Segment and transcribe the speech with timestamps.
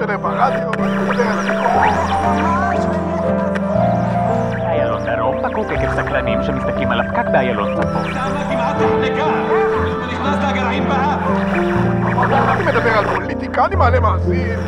[0.00, 0.70] שלהם ברדיו,
[4.66, 8.12] איילון דרום פקוק עקב סקלנים שמסתכלים על הפקק באיילון צפון.
[12.48, 14.60] אני מדבר על פוליטיקה, אני מעלה מאזין.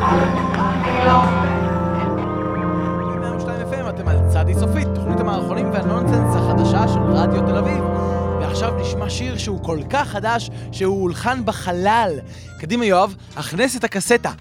[3.19, 7.83] 102 FM, אתם על צדי סופית, תוכנית המערכונים והנונסנס החדשה של רדיו תל אביב.
[8.41, 12.19] ועכשיו נשמע שיר שהוא כל כך חדש, שהוא הולחן בחלל.
[12.59, 14.31] קדימה יואב, הכנס את הקסטה.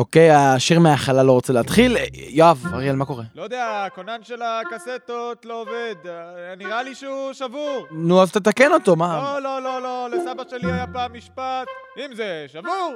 [0.00, 1.96] אוקיי, השיר מהחלל לא רוצה להתחיל.
[2.14, 3.24] יואב, אריאל, מה קורה?
[3.34, 5.94] לא יודע, הכונן של הקסטות לא עובד.
[6.06, 7.86] אה, נראה לי שהוא שבור.
[7.90, 9.22] נו, אז תתקן אותו, מה?
[9.22, 11.68] לא, לא, לא, לא, לסבא שלי היה פעם משפט.
[11.98, 12.94] אם זה שבור,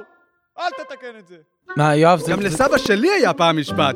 [0.59, 1.37] אל תתקן את זה.
[1.77, 2.31] מה, יואב, זה...
[2.31, 3.95] גם לסבא שלי היה פעם משפט.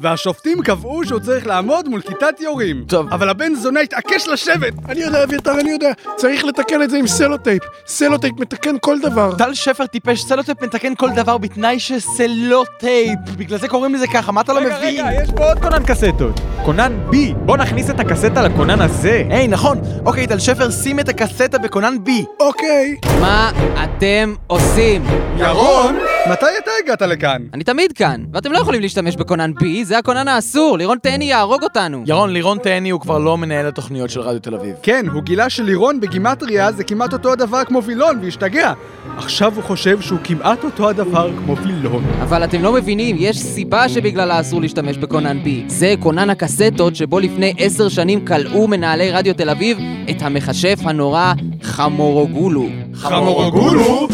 [0.00, 2.84] והשופטים קבעו שהוא צריך לעמוד מול כיתת יורים.
[2.88, 3.12] טוב.
[3.12, 4.72] אבל הבן זונה התעקש לשבת.
[4.88, 5.92] אני יודע, אביתר, אני יודע.
[6.16, 7.62] צריך לתקן את זה עם סלוטייפ.
[7.86, 9.34] סלוטייפ מתקן כל דבר.
[9.38, 13.18] טל שפר טיפש, סלוטייפ מתקן כל דבר בתנאי שסלוטייפ.
[13.36, 15.06] בגלל זה קוראים לזה ככה, מה אתה לא רגע, מבין?
[15.06, 16.40] רגע, יש פה עוד כונן קסטות.
[16.64, 17.14] כונן B.
[17.34, 19.22] בוא נכניס את הקסטה לכונן הזה.
[19.30, 19.80] היי, נכון.
[20.04, 22.10] אוקיי, טל שפר, שים את הקסטה בקונן B.
[22.40, 22.96] אוקיי.
[23.20, 23.50] מה
[23.84, 25.04] אתם עושים?
[25.36, 25.98] ירון,
[26.30, 27.42] מתי אתה הגעת לכאן?
[27.54, 31.62] אני תמיד כאן, ואתם לא יכולים להשתמש בכונן B, זה הכונן האסור, לירון תהני יהרוג
[31.62, 32.04] אותנו.
[32.06, 34.74] ירון, לירון תהני הוא כבר לא מנהל התוכניות של רדיו תל אביב.
[34.82, 38.72] כן, הוא גילה שלירון בגימטריה זה כמעט אותו הדבר כמו וילון, והשתגע.
[39.16, 42.04] עכשיו הוא חושב שהוא כמעט אותו הדבר כמו וילון.
[42.22, 45.48] אבל אתם לא מבינים, יש סיבה שבגללה אסור להשתמש בכונן B.
[45.66, 49.78] זה כונן הקסטות שבו לפני עשר שנים כלאו מנהלי רדיו תל אביב
[50.10, 51.32] את המכשף הנורא
[51.62, 52.66] חמורוגולו.
[52.94, 54.08] חמורגולו?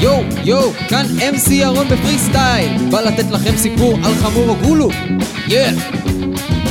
[0.00, 2.90] יואו, יואו, כאן MC ירון בפרי סטייל.
[2.90, 4.88] בא לתת לכם סיפור על חמורוגולו.
[5.48, 5.70] יא!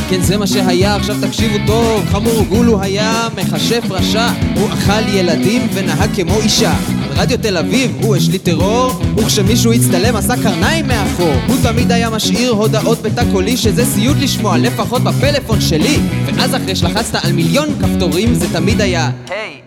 [0.09, 2.05] כן, זה מה שהיה, עכשיו תקשיבו טוב.
[2.11, 4.27] חמורוגולו היה מכשף רשע.
[4.55, 6.73] הוא אכל ילדים ונהג כמו אישה.
[7.15, 11.33] רדיו תל אביב הוא השליט טרור, וכשמישהו הצטלם עשה קרניים מאחור.
[11.47, 15.99] הוא תמיד היה משאיר הודעות בתא קולי שזה סיוט לשמוע, לפחות בפלאפון שלי.
[16.25, 19.61] ואז אחרי שלחצת על מיליון כפתורים זה תמיד היה היי,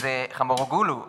[0.00, 1.02] זה חמורגולו,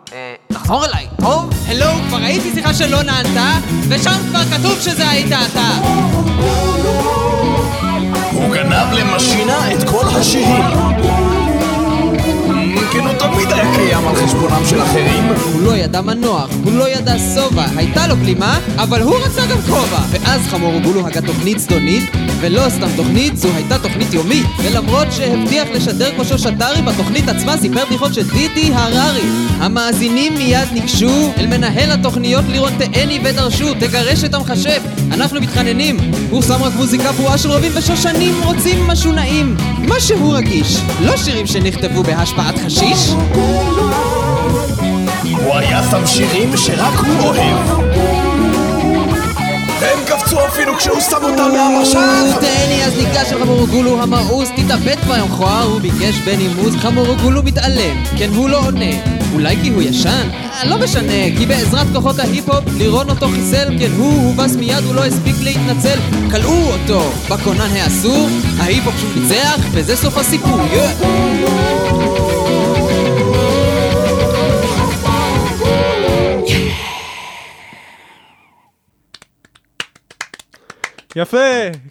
[0.66, 1.50] תחזור אליי, טוב?
[1.68, 5.70] הלו, כבר ראיתי שיחה שלא נענתה, ושם כבר כתוב שזה היית אתה.
[8.32, 11.35] הוא גנב למשינה את כל השירים.
[12.96, 15.24] כן, הוא תמיד היה קיים על חשבונם של אחרים.
[15.52, 19.58] הוא לא ידע מנוח, הוא לא ידע שובע, הייתה לו גלימה, אבל הוא רצה גם
[19.60, 19.98] כובע.
[20.10, 22.04] ואז חמורגולו הגה תוכנית זדונית,
[22.40, 24.46] ולא סתם תוכנית, זו הייתה תוכנית יומית.
[24.62, 29.28] ולמרות שהבטיח לשדר כמו שושטרי, בתוכנית עצמה סיפר בדיחות של דידי הררי.
[29.60, 34.80] המאזינים מיד ניגשו אל מנהל התוכניות לירון תהני ודרשו, תגרש את המכשף,
[35.12, 35.96] אנחנו מתחננים.
[36.30, 39.56] הוא שם רק מוזיקה בועה של רובים ושושנים, רוצים משהו נעים.
[39.88, 42.54] משהו רגיש, לא שירים שנכתבו בהשפעת
[42.94, 43.14] חשיש.
[45.44, 47.86] הוא היה שם שירים שרק הוא אוהב.
[49.80, 52.38] והם קפצו אפילו כשהוא שם אותם מהמשך.
[52.40, 58.04] תהני אז ניגש אל חמורגולו המאוס, תתאבד כבר יום מכוער, הוא ביקש בנימוס, חמורגולו מתעלם,
[58.18, 58.90] כן הוא לא עונה,
[59.32, 60.28] אולי כי הוא ישן?
[60.32, 64.94] אה, לא משנה, כי בעזרת כוחות ההיפ-הופ, לירון אותו חיסל, כן הוא הובס מיד, הוא
[64.94, 65.98] לא הספיק להתנצל,
[66.30, 71.85] כלאו אותו בכונן האסור, ההיפ-הופ שוב ניצח, וזה סוף הסיפור, יא!
[81.16, 81.36] יפה,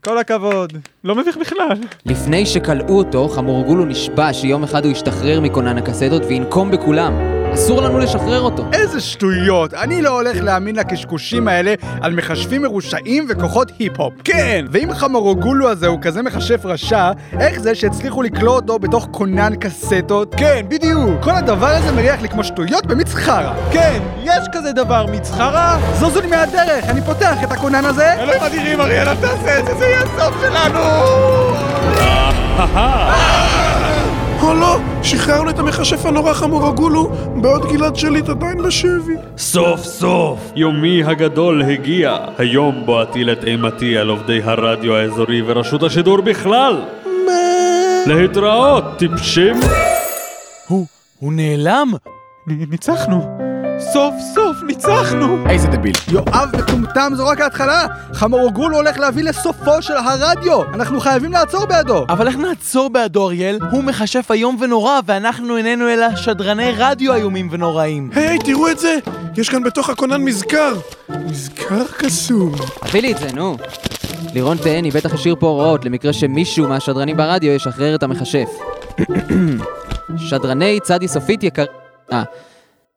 [0.03, 0.74] כל הכבוד.
[1.03, 1.78] לא מביך בכלל.
[2.06, 7.34] לפני שכלאו אותו, חמורגולו נשבע שיום אחד הוא ישתחרר מכונן הקסדות וינקום בכולם.
[7.55, 8.66] אסור לנו לשחרר אותו.
[8.73, 14.13] איזה שטויות, אני לא הולך להאמין לקשקושים האלה על מכשפים מרושעים וכוחות היפ-הופ.
[14.23, 14.66] כן!
[14.71, 20.35] ואם חמורוגולו הזה הוא כזה מכשף רשע, איך זה שהצליחו לכלוא אותו בתוך כונן קסטות?
[20.38, 21.23] כן, בדיוק!
[21.23, 23.53] כל הדבר הזה מריח לי כמו שטויות במיץ חרא.
[23.71, 25.77] כן, יש כזה דבר, מצחרה.
[25.99, 28.13] זוזו לי מהדרך, אני פותח את הכונן הזה.
[28.13, 30.80] אלוהים אדירים, אריאל, אל תעשה את זה, זה יהיה הסוף שלנו!
[34.45, 37.12] או לא, שחררנו את המכשף הנורא חמורגולו,
[37.42, 39.13] בעוד גלעד שליט עדיין בשבי.
[39.38, 42.18] סוף סוף, יומי הגדול הגיע.
[42.38, 46.81] היום בו אטיל את אימתי על עובדי הרדיו האזורי ורשות השידור בכלל.
[47.25, 48.13] מה?
[48.13, 49.56] להתראות, טיפשים.
[50.68, 50.86] הוא,
[51.19, 51.92] הוא נעלם?
[52.47, 53.55] ניצחנו.
[53.80, 55.50] סוף סוף ניצחנו!
[55.50, 55.95] איזה דביל.
[56.12, 57.86] יואב מטומטם זו רק ההתחלה!
[58.13, 60.63] חמורוגולו הולך להביא לסופו של הרדיו!
[60.74, 62.06] אנחנו חייבים לעצור בעדו!
[62.10, 63.60] אבל איך נעצור בעדו, אריאל?
[63.72, 68.10] הוא מכשף איום ונורא, ואנחנו איננו אלא שדרני רדיו איומים ונוראים.
[68.13, 68.98] היי, היי, תראו את זה!
[69.38, 70.74] יש כאן בתוך הכונן מזכר.
[71.10, 72.51] מזכר קסום.
[72.88, 73.57] תביא לי את זה, נו.
[74.33, 78.50] לירון תהני בטח השאיר פה הוראות למקרה שמישהו מהשדרנים ברדיו ישחרר את המכשף.
[80.30, 81.66] שדרני צדי סופית יקר...
[82.12, 82.24] אה.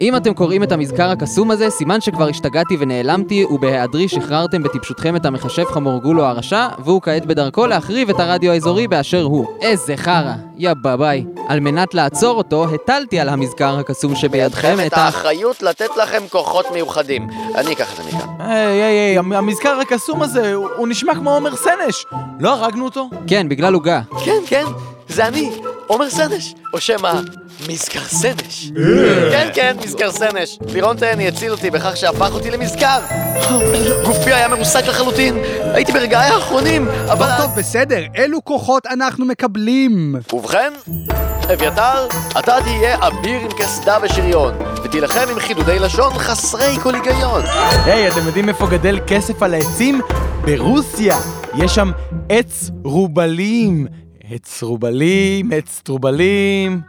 [0.02, 5.26] אם אתם קוראים את המזכר הקסום הזה, סימן שכבר השתגעתי ונעלמתי, ובהיעדרי שחררתם בטיפשותכם את
[5.26, 9.46] המחשב חמורגולו הרשע, והוא כעת בדרכו להחריב את הרדיו האזורי באשר הוא.
[9.60, 11.24] איזה חרא, יא ביי.
[11.48, 14.96] על מנת לעצור אותו, הטלתי על המזכר הקסום שבידכם את ה...
[14.96, 17.26] האחריות לתת לכם כוחות מיוחדים.
[17.54, 18.28] אני אקח את זה מכאן.
[18.38, 22.04] היי, היי, היי, המ- המזכר הקסום הזה, הוא הוא נשמע כמו עומר סנש.
[22.40, 23.10] לא הרגנו אותו?
[23.26, 24.00] כן, בגלל עוגה.
[24.24, 24.64] כן, כן,
[25.08, 25.50] זה אני,
[25.88, 27.12] עומר סנש, או שמא
[27.68, 28.70] מזכר סנש.
[29.30, 30.58] כן, כן, מזכר סנש.
[30.72, 32.98] לירון תהני הציל אותי בכך שהפך אותי למזכר.
[34.04, 35.38] גופי היה מרוסק לחלוטין,
[35.74, 37.26] הייתי ברגעי האחרונים, אבל...
[37.36, 40.14] טוב, טוב, בסדר, אילו כוחות אנחנו מקבלים?
[40.32, 40.72] ובכן,
[41.52, 42.06] אביתר,
[42.38, 44.54] אתה תהיה אביר עם קסדה ושריון,
[44.84, 47.42] ותילחם עם חידודי לשון חסרי כל היגיון.
[47.84, 50.00] היי, אתם יודעים איפה גדל כסף על העצים?
[50.44, 51.16] ברוסיה.
[51.54, 51.90] יש שם
[52.28, 53.86] עץ רובלים.
[54.30, 56.80] עץ רובלים, עץ טרובלים.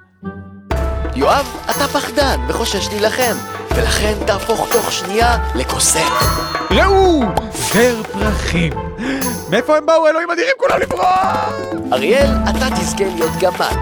[1.16, 3.36] יואב, אתה פחדן וחושש להילחם,
[3.76, 6.10] ולכן תהפוך תוך שנייה לקוסם.
[6.72, 7.22] ראו!
[7.52, 8.74] זר פרחים.
[9.50, 11.50] מאיפה הם באו, אלוהים אדירים, כולם לברוח!
[11.94, 13.76] אריאל, אתה תזכה להיות גמד,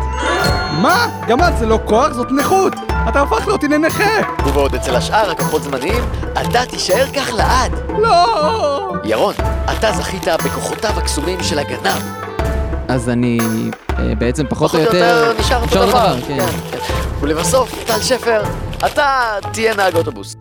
[0.81, 1.09] מה?
[1.27, 2.73] גמד זה לא כוח, זאת נכות!
[3.09, 4.43] אתה הפכת אותי לנכה!
[4.47, 6.03] ובעוד אצל השאר הכוחות זמניים,
[6.33, 7.71] אתה תישאר כך לעד.
[8.01, 8.93] לא!
[9.03, 9.35] ירון,
[9.77, 12.26] אתה זכית בכוחותיו הקסומים של הגנב.
[12.87, 13.39] אז אני
[13.99, 15.25] אה, בעצם פחות או פחות או יותר...
[15.27, 16.15] יותר נשאר אותו דבר.
[16.27, 16.37] כן.
[16.71, 16.77] כן.
[17.21, 18.43] ולבסוף, טל שפר,
[18.85, 20.35] אתה תהיה נהג אוטובוס.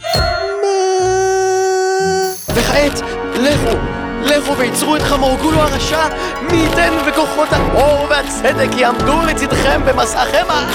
[2.54, 3.00] וכעת,
[3.34, 3.76] לכו,
[4.24, 6.08] לכו וייצרו את חמורגולו הרשע,
[6.42, 10.68] מי ייתן וכוחות האור והצדק יעמדו לצדכם במסעכם ה...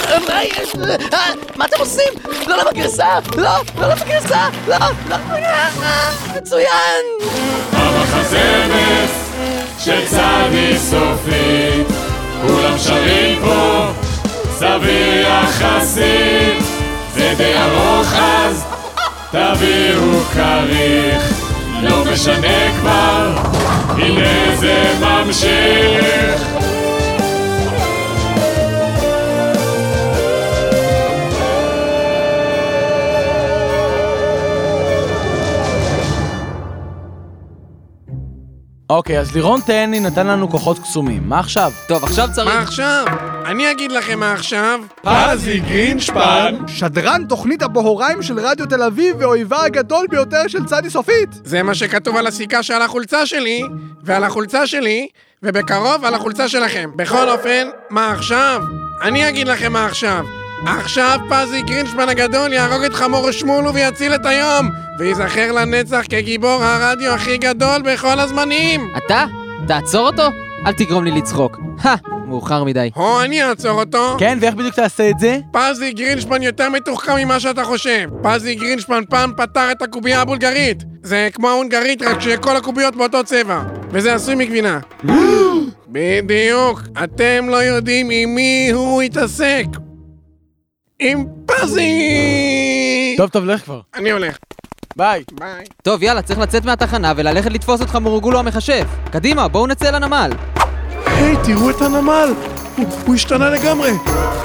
[1.14, 2.14] אה, מה אתם עושים?
[2.48, 3.20] לא לא בגרסה!
[3.38, 4.48] לא, לא לא בגרסה!
[4.68, 4.78] לא,
[5.10, 5.18] לא...
[6.36, 7.06] מצוין!
[7.74, 9.06] המחזמר
[9.80, 11.61] שצדי סופית כולם
[14.62, 16.64] סביר יחסית
[17.16, 18.64] זה די ארוך אז
[19.32, 21.42] תביאו כריך.
[21.82, 23.34] לא משנה כבר
[23.90, 26.42] הנה זה ממשיך
[38.92, 41.24] אוקיי, אז לירון תהני נתן לנו כוחות קסומים.
[41.26, 41.72] מה עכשיו?
[41.88, 42.48] טוב, עכשיו צריך...
[42.48, 43.06] מה עכשיו?
[43.46, 44.80] אני אגיד לכם מה עכשיו.
[45.02, 51.30] פזי גרינשפן שדרן תוכנית הבוהריים של רדיו תל אביב ואויבה הגדול ביותר של צדי סופית!
[51.44, 53.64] זה מה שכתוב על הסיכה שעל החולצה שלי,
[54.04, 55.08] ועל החולצה שלי,
[55.44, 56.90] ובקרוב על החולצה שלכם.
[56.96, 58.62] בכל אופן, מה עכשיו?
[59.02, 60.41] אני אגיד לכם מה עכשיו.
[60.66, 64.70] עכשיו פזי גרינשפן הגדול יהרוג את חמור שמולו ויציל את היום,
[65.00, 68.90] וייזכר לנצח כגיבור הרדיו הכי גדול בכל הזמנים.
[68.98, 69.26] אתה?
[69.68, 70.24] תעצור אותו?
[70.66, 71.60] אל תגרום לי לצחוק.
[71.82, 71.96] הא,
[72.28, 72.90] מאוחר מדי.
[72.96, 74.16] או אני אעצור אותו.
[74.20, 75.40] כן, ואיך בדיוק תעשה את זה?
[75.52, 78.10] פזי גרינשפן יותר מתוחכם ממה שאתה חושב.
[78.24, 80.84] פזי גרינשפן פעם פתר את הקובייה הבולגרית.
[81.04, 83.62] זה כמו ההונגרית, רק שכל הקוביות באותו צבע.
[83.90, 84.80] וזה עשוי מגבינה.
[85.94, 86.82] בדיוק.
[87.04, 89.66] אתם לא יודעים עם מי הוא התעסק.
[91.04, 93.16] עם פזי!
[93.18, 93.82] טוב, טוב, לך כבר.
[93.96, 94.38] אני הולך.
[94.96, 95.24] ביי.
[95.40, 95.66] ביי.
[95.84, 98.86] טוב, יאללה, צריך לצאת מהתחנה וללכת לתפוס אותך מורגולו המכשף.
[99.12, 100.32] קדימה, בואו נצא לנמל.
[101.22, 102.34] היי, תראו את הנמל!
[102.78, 103.92] הוא, הוא השתנה לגמרי!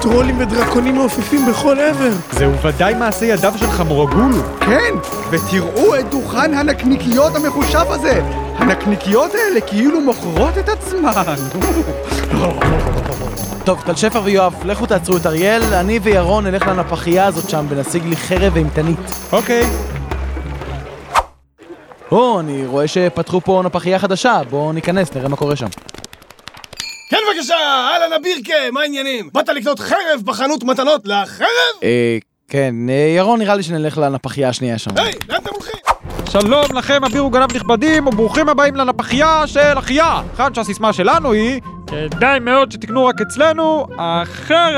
[0.00, 2.10] טרולים ודרקונים מעופפים בכל עבר!
[2.32, 4.36] זהו ודאי מעשה ידיו של חמורגולו.
[4.60, 4.94] כן,
[5.30, 8.22] ותראו את דוכן הנקניקיות המחושב הזה.
[8.56, 11.10] הנקניקיות האלה כאילו מוכרות את עצמן.
[13.64, 18.04] טוב, טל שפר ויואב, לכו תעצרו את אריאל, אני וירון נלך לנפחייה הזאת שם ונשיג
[18.04, 19.28] לי חרב ואימתנית.
[19.32, 19.66] אוקיי.
[22.12, 25.66] או, אני רואה שפתחו פה נפחייה חדשה, בואו ניכנס, נראה מה קורה שם.
[27.08, 29.30] כן בבקשה, אהלן אבירקה, מה העניינים?
[29.32, 31.46] באת לקנות חרב בחנות מתנות לחרב?
[31.82, 34.90] אה, כן, אה, ירון, נראה לי שנלך לנפחייה השנייה שם.
[34.96, 35.80] היי, לאן אתם הולכים?
[36.30, 40.22] שלום לכם, אביר וגנב נכבדים, וברוכים הבאים לנפחייה של אחיה!
[40.36, 44.76] כאן שהסיסמה שלנו היא, כדאי מאוד שתקנו רק אצלנו, החרב...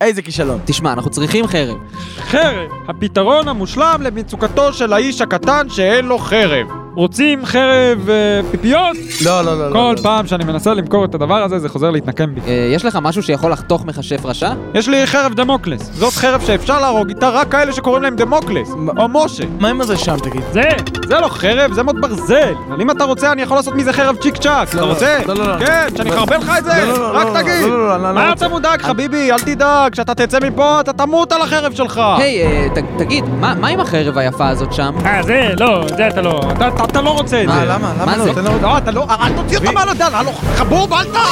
[0.00, 0.60] איזה כישלון.
[0.64, 1.76] תשמע, אנחנו צריכים חרב.
[2.16, 6.85] חרב, הפתרון המושלם למצוקתו של האיש הקטן שאין לו חרב.
[6.96, 8.96] רוצים חרב אה, פיפיות?
[9.24, 9.72] לא, לא, לא.
[9.72, 12.40] כל לא, פעם שאני מנסה למכור את הדבר הזה, זה חוזר להתנקם בי.
[12.46, 14.52] אה, יש לך משהו שיכול לחתוך מכשף רשע?
[14.74, 15.90] יש לי חרב דמוקלס.
[15.94, 19.44] זאת חרב שאפשר להרוג איתה רק כאלה שקוראים להם דמוקלס, או משה.
[19.60, 20.42] מה עם זה שם, תגיד?
[20.52, 20.62] זה,
[21.08, 22.52] זה לא חרב, זה מוט ברזל.
[22.68, 24.68] אבל אם אתה רוצה, אני יכול לעשות מזה חרב צ'יק צ'אק.
[24.68, 25.18] אתה לא, רוצה?
[25.26, 25.66] לא, לא, לא.
[25.66, 26.72] כן, שאני אחרבן לך את זה?
[26.86, 27.62] לא, לא, לא, רק לא, תגיד.
[27.62, 28.32] לא, לא, לא, לא, לא מה.
[28.32, 29.32] אתה מודאג, חביבי?
[29.32, 32.00] אל תדאג, כשאתה תצא מפה, אתה תמות על החרב שלך.
[32.18, 34.92] היי, אה, ת- תגיד, מה מה עם החרב היפה הזאת שם?
[35.06, 36.40] אה, זה, לא, זה אתה לא.
[36.52, 37.54] אתה אתה לא רוצה את זה.
[37.54, 37.92] מה, למה?
[38.00, 38.24] למה מה לא?
[38.24, 38.34] זה?
[38.34, 38.58] תן לו...
[38.62, 41.24] לא, אתה לא, אל תוציא אותה מהלדן, הלו, חבור בלטה!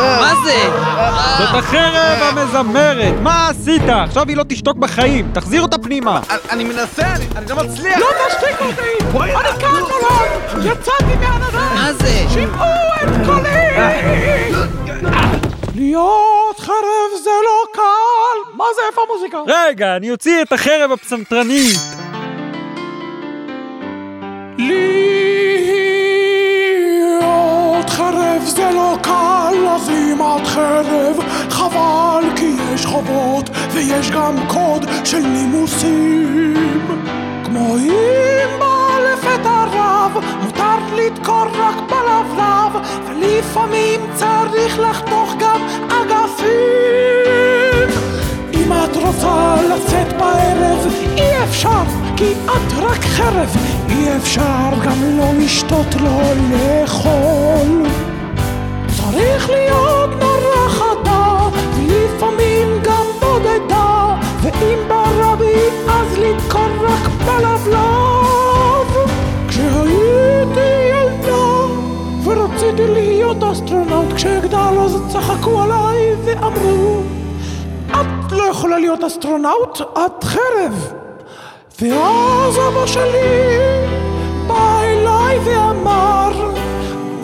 [0.00, 0.70] מה זה?
[1.38, 3.82] זאת החרב המזמרת, מה עשית?
[3.88, 6.20] עכשיו היא לא תשתוק בחיים, תחזיר אותה פנימה.
[6.50, 7.98] אני מנסה, אני אני לא מצליח!
[7.98, 9.18] לא תשתיק אותי!
[9.18, 10.66] אני כאן נולד!
[10.66, 11.74] יצאתי מהנדן!
[11.74, 12.24] מה זה?
[12.34, 12.66] שמעו
[13.02, 14.54] את קולי!
[15.74, 18.56] להיות חרב זה לא קל!
[18.56, 19.38] מה זה, איפה המוזיקה?
[19.46, 21.78] רגע, אני אוציא את החרב הפסנתרנית.
[24.58, 24.80] להיות
[27.90, 31.16] חרב זה לא קל, אז אם את חרב,
[31.50, 36.86] חבל כי יש חובות ויש גם קוד של נימוסים.
[37.44, 42.72] כמו אם בא לפתע רב, מותר לתקור רק בלבלב,
[43.06, 46.44] ולפעמים צריך לחתוך גם אגפים.
[48.52, 51.84] אם את רוצה לצאת בערב, אי אפשר,
[52.16, 53.73] כי את רק חרב.
[53.98, 56.20] אי אפשר גם לא לשתות, לא
[56.50, 57.86] לאכול.
[58.96, 69.08] צריך להיות נורא חדה, ולפעמים גם בודדה, ואם ברבי אז לדקור רק בלבלב.
[69.48, 71.46] כשהייתי ילדה,
[72.24, 77.02] ורציתי להיות אסטרונאוט, כשאגדל אז צחקו עליי ואמרו
[77.90, 80.92] את לא יכולה להיות אסטרונאוט, את חרב.
[81.80, 83.83] ואז אבא שלי
[85.34, 86.50] אליי ואמר,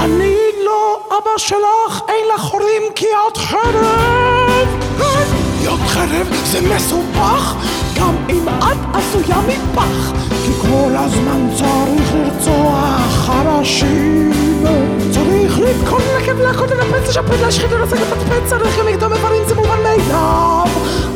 [0.00, 4.68] אני לא אבא שלך, אין לך הורים כי את חרב.
[5.60, 7.54] להיות חרב זה מסובך,
[7.96, 10.12] גם אם את עשויה מפח,
[10.44, 14.32] כי כל הזמן צריך לרצוח חרשים.
[15.10, 19.78] צריך לתקון לקב, להכות, לנפץ, לשפץ, להשחית, לרסק, לפצפץ, צריך גם לקדום איברים, זה מובן
[19.82, 20.66] מאליו.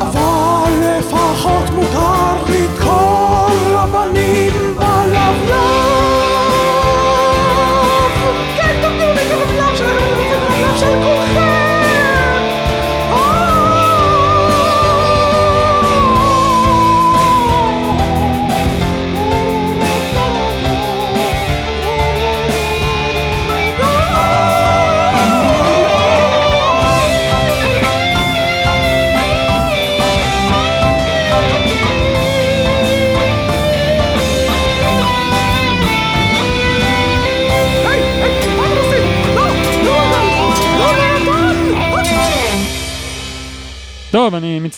[0.01, 5.64] אבל לפחות מותר לתקור רבנים בלבלב.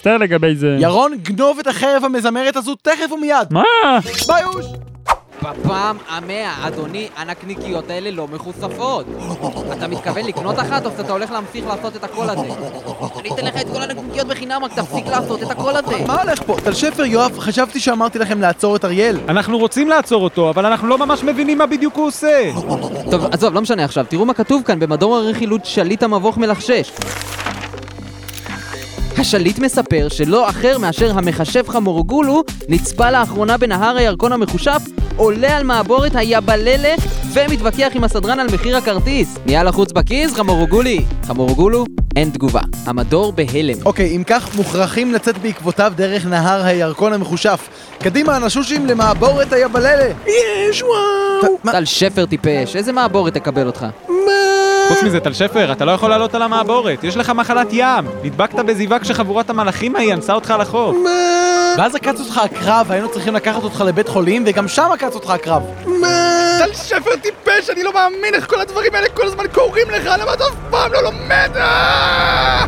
[0.07, 0.77] מצטער לגבי זה.
[0.81, 3.49] ירון, גנוב את החרב המזמרת הזו תכף ומיד.
[3.51, 3.63] מה?
[4.29, 4.67] ביוש!
[5.43, 9.07] בפעם המאה, אדוני, הנקניקיות האלה לא מחושפות.
[9.73, 12.47] אתה מתכוון לקנות אחת, או שאתה הולך להמשיך לעשות את הקול הזה?
[13.21, 16.05] אני אתן לך את כל הנקניקיות בחינם, רק תפסיק לעשות את הקול הזה.
[16.07, 16.57] מה הולך פה?
[16.65, 19.19] טל שפר, יואב, חשבתי שאמרתי לכם לעצור את אריאל.
[19.29, 22.51] אנחנו רוצים לעצור אותו, אבל אנחנו לא ממש מבינים מה בדיוק הוא עושה.
[23.11, 26.93] טוב, עזוב, לא משנה עכשיו, תראו מה כתוב כאן במדור הרכילות שליט המבוך מלחשש.
[29.19, 34.83] השליט מספר שלא אחר מאשר המחשב חמורגולו נצפה לאחרונה בנהר הירקון המחושף,
[35.17, 36.95] עולה על מעבורת היבללה
[37.33, 39.39] ומתווכח עם הסדרן על מחיר הכרטיס.
[39.47, 41.05] נהיה לחוץ בכיס, חמורגולי.
[41.27, 41.85] חמורגולו,
[42.17, 42.61] אין תגובה.
[42.87, 43.77] המדור בהלם.
[43.85, 47.69] אוקיי, אם כך, מוכרחים לצאת בעקבותיו דרך נהר הירקון המחושף.
[47.99, 50.13] קדימה, נשושים למעבורת היבללה.
[50.27, 51.57] יש, וואו.
[51.73, 53.87] טל שפר טיפש, איזה מעבורת תקבל אותך?
[54.89, 57.05] חוץ מזה, טל שפר, אתה לא יכול לעלות על המעבורת.
[57.05, 58.05] יש לך מחלת ים.
[58.23, 60.97] נדבקת בזיווה כשחבורת המלאכים ההיא אנסה אותך על החוף.
[61.79, 65.63] ואז עקץ אותך הקרב, היינו צריכים לקחת אותך לבית חולים, וגם שם עקץ אותך הקרב.
[66.59, 70.35] טל שפר טיפש, אני לא מאמין איך כל הדברים האלה כל הזמן קורים לך, למה
[70.35, 71.51] אתה אף פעם לא לומד?
[71.57, 72.67] אה!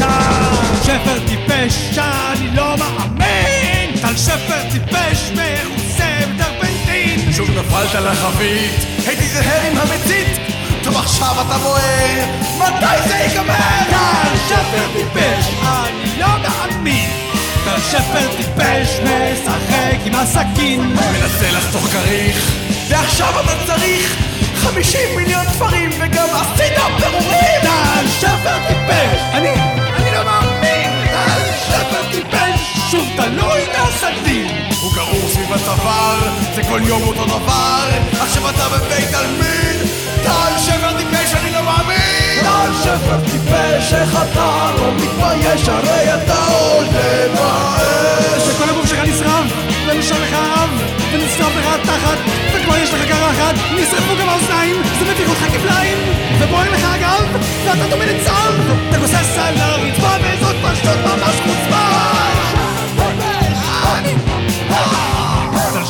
[0.00, 3.96] טל שפר טיפש, אני לא מאמין!
[4.02, 7.32] טל שפר טיפש, מכוסה בטרפנטין!
[7.32, 10.49] שוב נפלת לחבית, הייתי זהר עם המצית!
[10.84, 12.24] טוב עכשיו אתה בוער,
[12.58, 13.54] מתי זה ייגמר?
[13.90, 17.10] טל שפר טיפש, אני לא מאמין!
[17.64, 20.80] טל שפר טיפש, משחק עם הסכין!
[20.80, 22.50] מנסה לחתוך כריך,
[22.88, 24.16] ועכשיו אתה צריך
[24.54, 27.60] 50 מיליון תפרים וגם עשית פירורים!
[27.62, 29.20] טל שפר טיפש!
[29.32, 29.52] אני,
[29.96, 30.90] אני לא מאמין!
[31.10, 32.60] טל שפר טיפש!
[32.90, 34.70] שוב תלוי מהסכין!
[34.82, 36.18] הוא גרור סביב הצוואר,
[36.54, 37.88] זה כל יום אותו דבר
[38.20, 39.99] עכשיו אתה בבית עלמין
[40.30, 42.40] טל שפר טיפש, אני לא מאמין!
[42.42, 45.68] טל שפר טיפש, איך אתה לא מתבייש?
[45.68, 48.42] הרי אתה עולה באש!
[48.42, 49.44] שכל הגוף שלך נשרף,
[49.86, 50.68] ונשאר לך אב,
[51.12, 52.18] ונשרף לך התחת,
[52.54, 55.98] וכבר יש לך קרחת, נשרפו גם האוזניים, זה מביך אותך כפליים,
[56.38, 57.24] ובוער לך הגב,
[57.64, 58.52] ואתה דומה לצב,
[58.88, 62.20] אתה גוסס על הרצפה, וזאת פשטות ממש חוצפה!
[64.68, 65.09] טל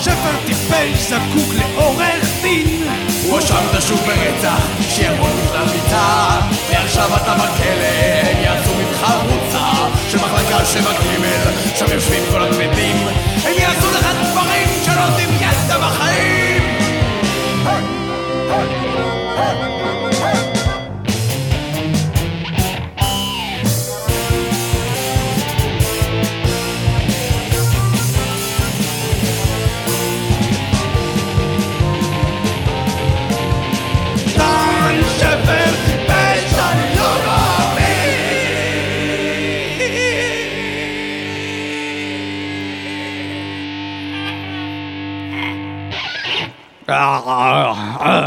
[0.03, 2.89] שפר טיפש זקוק לעורך דין.
[3.31, 6.41] הואשמת שוב ברצח, שירון בכלל מיטה
[6.71, 9.71] ועכשיו אתה בכלא, הם יעשו ממך חוצה
[10.09, 12.97] של מחלקה שבע ג' שם יושבים כל הכבדים
[13.45, 16.40] הם יעשו לך דברים שלא דמיינת בחיים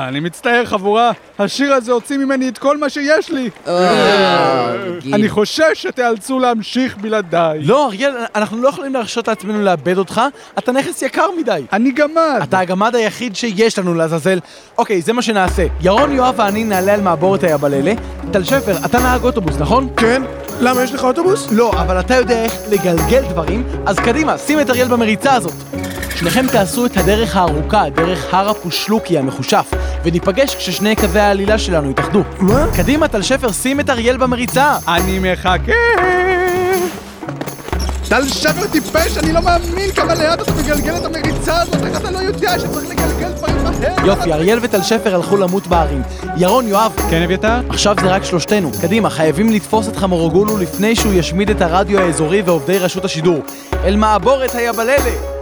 [0.08, 3.50] אני מצטער חבורה, השיר הזה הוציא ממני את כל מה שיש לי.
[3.68, 4.74] אה.
[5.14, 7.60] אני חושש שתיאלצו להמשיך בלעדיי.
[7.64, 10.22] לא, אריאל, אנחנו לא יכולים להרשות לעצמנו לאבד אותך,
[10.58, 11.66] אתה נכס יקר מדי.
[11.74, 12.40] אני גמד.
[12.44, 14.40] אתה הגמד היחיד שיש לנו לעזאזל.
[14.78, 15.66] אוקיי, זה מה שנעשה.
[15.82, 17.94] ירון, יואב ואני נעלה על מעבורת היבללה.
[18.32, 19.90] טל שפר, אתה נהג אוטובוס, נכון?
[19.98, 20.24] כן?
[20.62, 21.48] למה יש לך אוטובוס?
[21.52, 25.54] לא, אבל אתה יודע איך לגלגל דברים, אז קדימה, שים את אריאל במריצה הזאת.
[26.16, 29.72] שניכם תעשו את הדרך הארוכה, דרך הר הפושלוקי המחושף,
[30.04, 32.24] וניפגש כששני קווי העלילה שלנו יתאחדו.
[32.40, 32.66] מה?
[32.76, 34.78] קדימה, טל שפר, שים את אריאל במריצה!
[34.88, 35.72] אני מחכה.
[38.10, 42.12] טל שבר טיפש, אני לא מאמין כמה לאט אתה מגלגל את המריצה הזאת, איך אתה
[42.12, 44.06] לא יודע שצריך לגלגל דברים מהר?
[44.06, 46.02] יופי, אריאל וטל שפר הלכו למות בערים.
[46.38, 47.62] ירון, יואב, כן, אביתר?
[47.70, 48.72] עכשיו זה רק שלושתנו.
[48.82, 53.40] קדימה, חייבים לתפוס את חמורוגולו לפני שהוא ישמיד את הרדיו האזורי ועובדי רשות השידור.
[53.84, 55.33] אל מעבורת היבללה!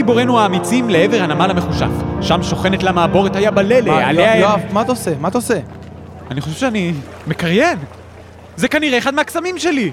[0.00, 1.88] גיבורינו האמיצים לעבר הנמל המחושף.
[2.20, 4.34] שם שוכנת לה מעבורת היבללה, מה, עליה...
[4.34, 5.10] הם- יואב, מה אתה עושה?
[5.20, 5.58] מה אתה עושה?
[6.30, 6.92] אני חושב שאני
[7.26, 7.78] מקריין.
[8.56, 9.90] זה כנראה אחד מהקסמים שלי.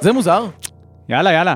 [0.00, 0.44] זה מוזר.
[1.08, 1.54] יאללה, יאללה.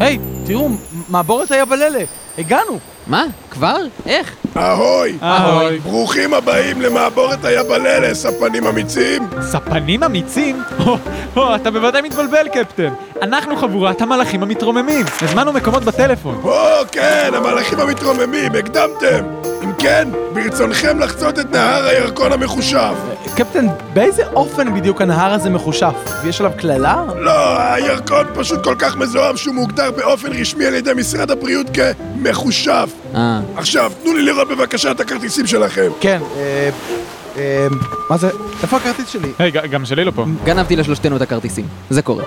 [0.00, 0.68] היי, תראו,
[1.08, 2.04] מעבורת היבללה.
[2.38, 2.78] הגענו.
[3.08, 3.24] מה?
[3.50, 3.76] כבר?
[4.06, 4.34] איך?
[4.56, 5.18] אהוי!
[5.22, 5.78] אהוי.
[5.78, 9.22] ברוכים הבאים למעבורת היבללה, ספנים אמיצים!
[9.40, 10.62] ספנים אמיצים?
[10.86, 10.96] או,
[11.36, 12.88] או, אתה בוודאי מתבלבל, קפטן.
[13.22, 15.06] אנחנו חבורת המלאכים המתרוממים.
[15.22, 16.40] הזמנו מקומות בטלפון.
[16.44, 16.58] או,
[16.92, 19.24] כן, המלאכים המתרוממים, הקדמתם!
[19.64, 22.94] אם כן, ברצונכם לחצות את נהר הירקון המחושב.
[23.36, 25.94] קפטן, באיזה אופן בדיוק הנהר הזה מחושף?
[26.24, 27.04] יש עליו קללה?
[27.18, 32.88] לא, הירקון פשוט כל כך מזוהם שהוא מוגדר באופן רשמי על ידי משרד הבריאות כמחושב.
[33.14, 33.40] אה.
[33.56, 35.90] עכשיו, תנו לי לראות בבקשה את הכרטיסים שלכם.
[36.00, 36.70] כן, אה...
[37.36, 37.66] אה...
[38.10, 38.30] מה זה?
[38.62, 39.28] איפה הכרטיס שלי?
[39.38, 40.24] היי, ג- גם שלי לא פה.
[40.44, 41.66] גנבתי לשלושתנו את הכרטיסים.
[41.90, 42.24] זה קורה.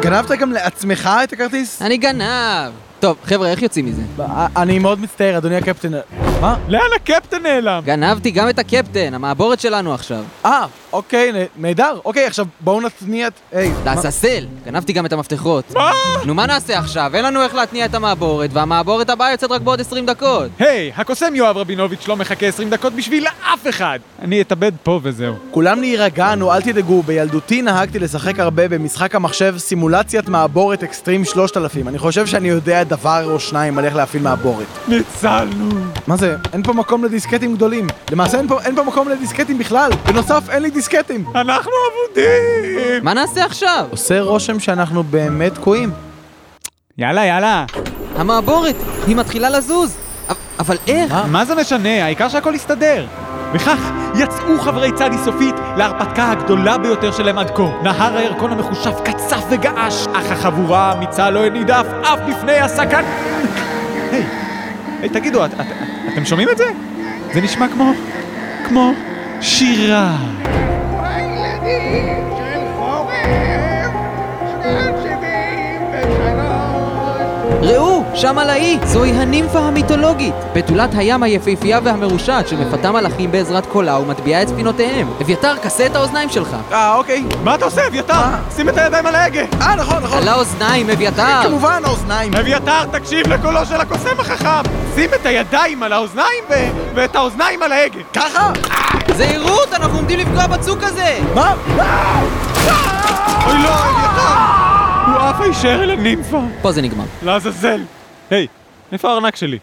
[0.00, 1.82] גנבת גם לעצמך את הכרטיס?
[1.82, 2.72] אני גנב!
[3.00, 4.02] טוב, חבר'ה, איך יוצאים מזה?
[4.20, 5.92] אה, אני מאוד מצטער, אדוני הקפטן.
[6.40, 6.56] מה?
[6.68, 7.82] לאן הקפטן נעלם?
[7.84, 10.24] גנבתי גם את הקפטן, המעבורת שלנו עכשיו.
[10.44, 11.98] אה, אוקיי, נהדר.
[12.04, 13.32] אוקיי, עכשיו בואו נתניע את...
[13.52, 14.46] היי, מה- לעזאזל!
[14.66, 15.64] גנבתי גם את המפתחות.
[15.74, 15.90] מה?
[16.24, 17.10] נו, מה נעשה עכשיו?
[17.14, 20.48] אין לנו איך להתניע את המעבורת, והמעבורת הבאה יוצאת רק בעוד 20 דקות.
[20.58, 23.98] היי, הקוסם יואב רבינוביץ' לא מחכה 20 דקות בשביל אף אחד!
[24.22, 25.34] אני אתאבד פה וזהו.
[25.50, 27.02] כולם להירגע, נו, אל תדאגו.
[27.02, 31.88] בילדותי נהגתי לשחק הרבה במשחק המחשב סימולציית מעבורת אקסטרים 3000.
[31.88, 34.66] אני חושב שאני יודע דבר או שניים על איך להפעיל מעבורת.
[34.88, 35.68] ניצלנו.
[36.06, 36.36] מה זה?
[36.52, 37.86] אין פה מקום לדיסקטים גדולים.
[38.12, 39.90] למעשה אין פה, אין פה מקום לדיסקטים בכלל.
[40.06, 41.24] בנוסף, אין לי דיסקטים.
[41.34, 43.04] אנחנו אבודים!
[43.04, 43.86] מה נעשה עכשיו?
[43.90, 45.90] עושה רושם שאנחנו באמת תקועים.
[46.98, 47.64] יאללה, יאללה.
[48.16, 48.76] המעבורת!
[49.06, 49.96] היא מתחילה לזוז!
[50.58, 51.14] אבל איך?
[51.30, 52.04] מה זה משנה?
[52.04, 53.06] העיקר שהכל יסתדר.
[53.52, 57.82] וכך יצאו חברי צדי סופית להרפתקה הגדולה ביותר שלהם עד כה.
[57.82, 63.04] נהר הירקון המחושף קצף וגעש, אך החבורה האמיצה לא הנידה אף אף בפני הסכן...
[64.10, 64.22] היי,
[65.00, 65.66] היי, תגידו, את, את,
[66.12, 66.64] אתם שומעים את זה?
[67.34, 67.92] זה נשמע כמו...
[68.68, 68.92] כמו...
[69.40, 70.16] שירה.
[77.62, 78.78] ראו, שם על האי!
[78.84, 80.34] זוהי הנימפה המיתולוגית!
[80.54, 85.08] בתולת הים היפהפייה והמרושעת שמפתה מלאכים בעזרת קולה ומטביעה את ספינותיהם.
[85.22, 86.56] אביתר, כסה את האוזניים שלך.
[86.72, 87.24] אה, אוקיי.
[87.44, 88.14] מה אתה עושה, אביתר?
[88.56, 89.42] שים את הידיים על ההגה!
[89.60, 90.18] אה, נכון, נכון.
[90.18, 91.42] על האוזניים, אביתר!
[91.42, 92.34] כמובן, האוזניים.
[92.34, 94.70] אביתר, תקשיב לקולו של הקוסם החכם!
[94.94, 96.44] שים את הידיים על האוזניים.
[96.94, 98.00] ואת האוזניים על ההגה!
[98.14, 98.52] ככה?
[99.14, 101.18] זהירות, אנחנו עומדים לפגוע בצוק הזה!
[101.34, 101.54] מה?
[103.46, 104.36] אוי לא, אביתר!
[105.06, 106.40] הוא עף הישר אל הנימפה!
[106.62, 107.04] פה זה נגמר.
[107.22, 107.80] לעזאזל!
[108.30, 108.46] היי,
[108.92, 109.58] איפה הארנק שלי?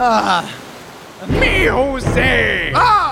[0.00, 0.40] אה,
[1.28, 2.20] מי הוא זה?
[2.74, 3.11] אה, אה,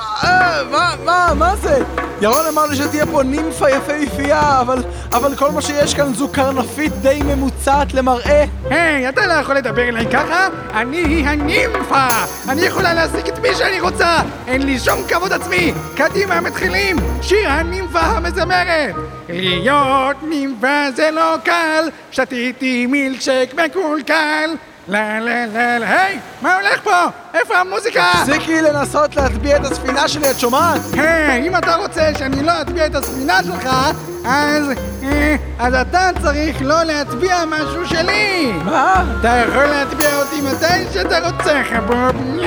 [0.70, 1.84] מה, מה, מה זה?
[2.20, 6.92] ירון אמר לי שתהיה פה נימפה יפהפייה, אבל, אבל כל מה שיש כאן זו קרנפית
[6.92, 8.44] די ממוצעת למראה.
[8.70, 10.48] היי, אתה לא יכול לדבר אליי ככה?
[10.74, 12.08] אני הנימפה!
[12.48, 14.18] אני יכולה להשיג את מי שאני רוצה!
[14.46, 15.72] אין לי שום כבוד עצמי!
[15.96, 16.96] קדימה, מתחילים!
[17.22, 18.94] שיר הנימפה המזמרת!
[19.28, 24.50] להיות נימפה זה לא קל, שתיתי מילקשק מקולקל!
[24.88, 26.18] לה לה לה לה, היי!
[26.42, 27.06] מה הולך פה?
[27.34, 28.04] איפה המוזיקה?
[28.26, 30.80] תפסיקי לנסות להטביע את הספינה שלי, את שומעת?
[30.92, 33.68] היי, אם אתה רוצה שאני לא אטביע את הספינה שלך,
[34.24, 34.70] אז...
[35.02, 38.52] אה, אז אתה צריך לא להטביע משהו שלי!
[38.64, 39.04] מה?
[39.20, 42.40] אתה יכול להטביע אותי מתי שאתה רוצה, חבוב.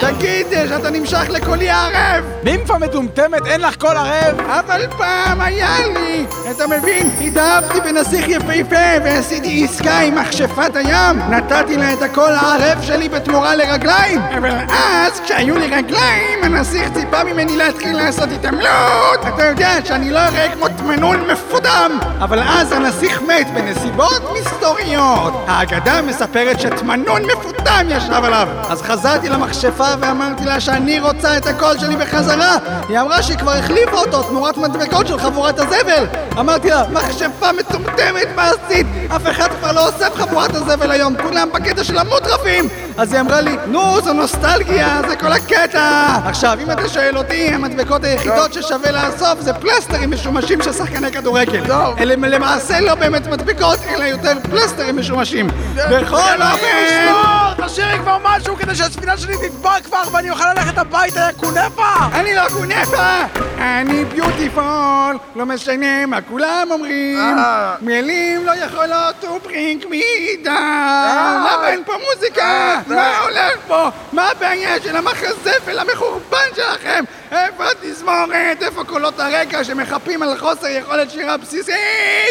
[0.00, 2.24] תגיד שאתה נמשך לקולי הערב!
[2.44, 4.40] נימפה מטומטמת, אין לך קול ערב?
[4.40, 6.26] אבל פעם היה לי!
[6.50, 7.10] אתה מבין?
[7.20, 11.18] התאהבתי בנסיך יפהפה ועשיתי עסקה עם מכשפת הים!
[11.30, 14.20] נתתי לה את הקול הערב שלי בתמורה לרגליים!
[14.38, 19.20] אבל אז, כשהיו לי רגליים, הנסיך ציפה ממני להתחיל לעשות התעמלות!
[19.34, 21.98] אתה יודע שאני לא אראה כמו תמנון מפודם!
[22.20, 25.32] אבל אז הנסיך מת בנסיבות מסתוריות!
[25.46, 28.48] האגדה מספרת שתמנון מפודם ישב עליו!
[28.70, 32.56] אז חזרתי למכשפה ואמרתי לה שאני רוצה את הקול שלי בחזרה!
[32.88, 36.06] היא אמרה שהיא כבר החליפה אותו תמורת מדבקות של חבורת הזבל!
[36.38, 38.86] אמרתי לה, מכשפה מטומטמת, מה עשית?
[39.16, 42.68] אף אחד כבר לא אוסף חבורת הזבל היום, כולם בקטע של המוטרפים!
[42.96, 46.06] אז היא אמרה לי, נו, זו נוסטלגיה, זה כל הקטע!
[46.24, 51.62] עכשיו, אם אתה שואל אותי, המדבקות היחידות ששווה לאסוף זה פלסטרים משומשים של שחקני כדורגל.
[51.98, 55.48] אלה למעשה לא באמת מדבקות, אלא יותר פלסטרים משומשים.
[55.90, 57.64] בכל אופן...
[57.66, 61.92] תשאירי כבר משהו כדי שהספינה שלי תטבע כבר ואני אוכל ללכת הביתה, יא קונפה!
[62.12, 63.20] אני לא קונפה!
[63.58, 65.18] אני ביוטיפול!
[65.36, 67.36] לא משנה מה כולם אומרים!
[67.80, 70.48] מילים לא יכולות to bring me down!
[70.48, 72.80] למה אין פה מוזיקה?
[72.86, 73.88] מה הולך פה?
[74.12, 77.04] מה הבעיה של המחזפל המחורבן שלכם?
[77.32, 78.62] איפה התזמורת?
[78.62, 81.74] איפה קולות הרקע שמחפים על חוסר יכולת שירה בסיסית?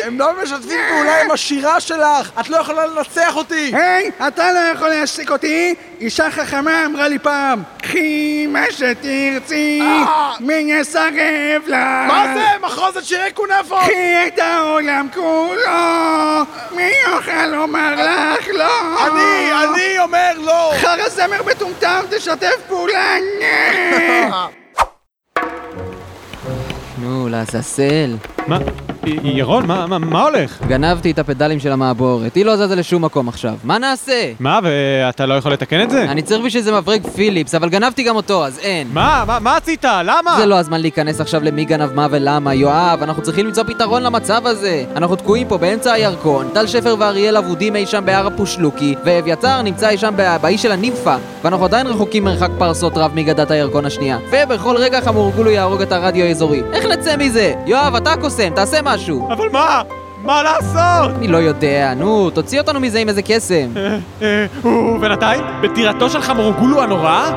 [0.03, 2.31] הם לא משתפים פעולה עם השירה שלך!
[2.39, 3.71] את לא יכולה לנצח אותי!
[3.75, 5.75] היי, אתה לא יכול להשתיק אותי?
[5.99, 9.81] אישה חכמה אמרה לי פעם, קחי מה שתרצי,
[10.39, 11.77] מי יסרב לך?
[12.07, 12.45] מה זה?
[12.67, 13.81] מחרוזת שירי קונפות!
[13.81, 19.07] קחי את העולם כולו, מי יוכל לומר לך לא?
[19.07, 20.73] אני, אני אומר לא!
[20.81, 23.15] חרא זמר מטומטם, תשתף פעולה!
[27.01, 28.15] נו, לעזאזל.
[28.47, 28.57] מה?
[29.23, 30.59] ירון, מה- מה מה הולך?
[30.67, 33.53] גנבתי את הפדלים של המעבורת, היא לא זזה לשום מקום עכשיו.
[33.63, 34.31] מה נעשה?
[34.39, 36.03] מה, ואתה לא יכול לתקן את זה?
[36.03, 38.87] אני צריך בשביל זה מברג פיליפס, אבל גנבתי גם אותו, אז אין.
[38.93, 39.23] מה?
[39.27, 39.85] מה- מה עשית?
[39.85, 40.35] למה?
[40.37, 44.41] זה לא הזמן להיכנס עכשיו למי גנב מה ולמה, יואב, אנחנו צריכים למצוא פתרון למצב
[44.47, 44.83] הזה.
[44.95, 49.89] אנחנו תקועים פה באמצע הירקון, טל שפר ואריאל אבודים אי שם בהר הפושלוקי, ואביתר נמצא
[49.89, 54.17] אי שם באי של הנימפה, ואנחנו עדיין רחוקים מרחק פרסות רב מגדת הירקון השנייה.
[54.31, 56.61] ובכל רגע חמורגולו יהרוג את הרדיו האזורי.
[56.73, 57.53] איך נצא מזה?
[57.65, 59.29] יואב, אתה קוסם, תעשה משהו.
[59.31, 59.81] אבל מה?
[60.23, 61.17] מה לעשות?
[61.17, 63.69] אני לא יודע, נו, תוציא אותנו מזה עם איזה קסם.
[63.75, 67.29] אה, אה, ובינתיים, בטירתו של חמורגולו הנורא?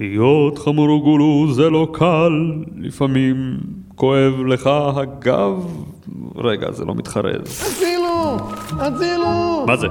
[0.00, 2.32] להיות חמורגולו זה לא קל,
[2.76, 3.56] לפעמים
[3.94, 5.66] כואב לך הגב.
[6.36, 7.84] רגע, זה לא מתחרז.
[8.24, 8.38] הצילו!
[8.80, 9.64] הצילו!
[9.66, 9.86] מה זה?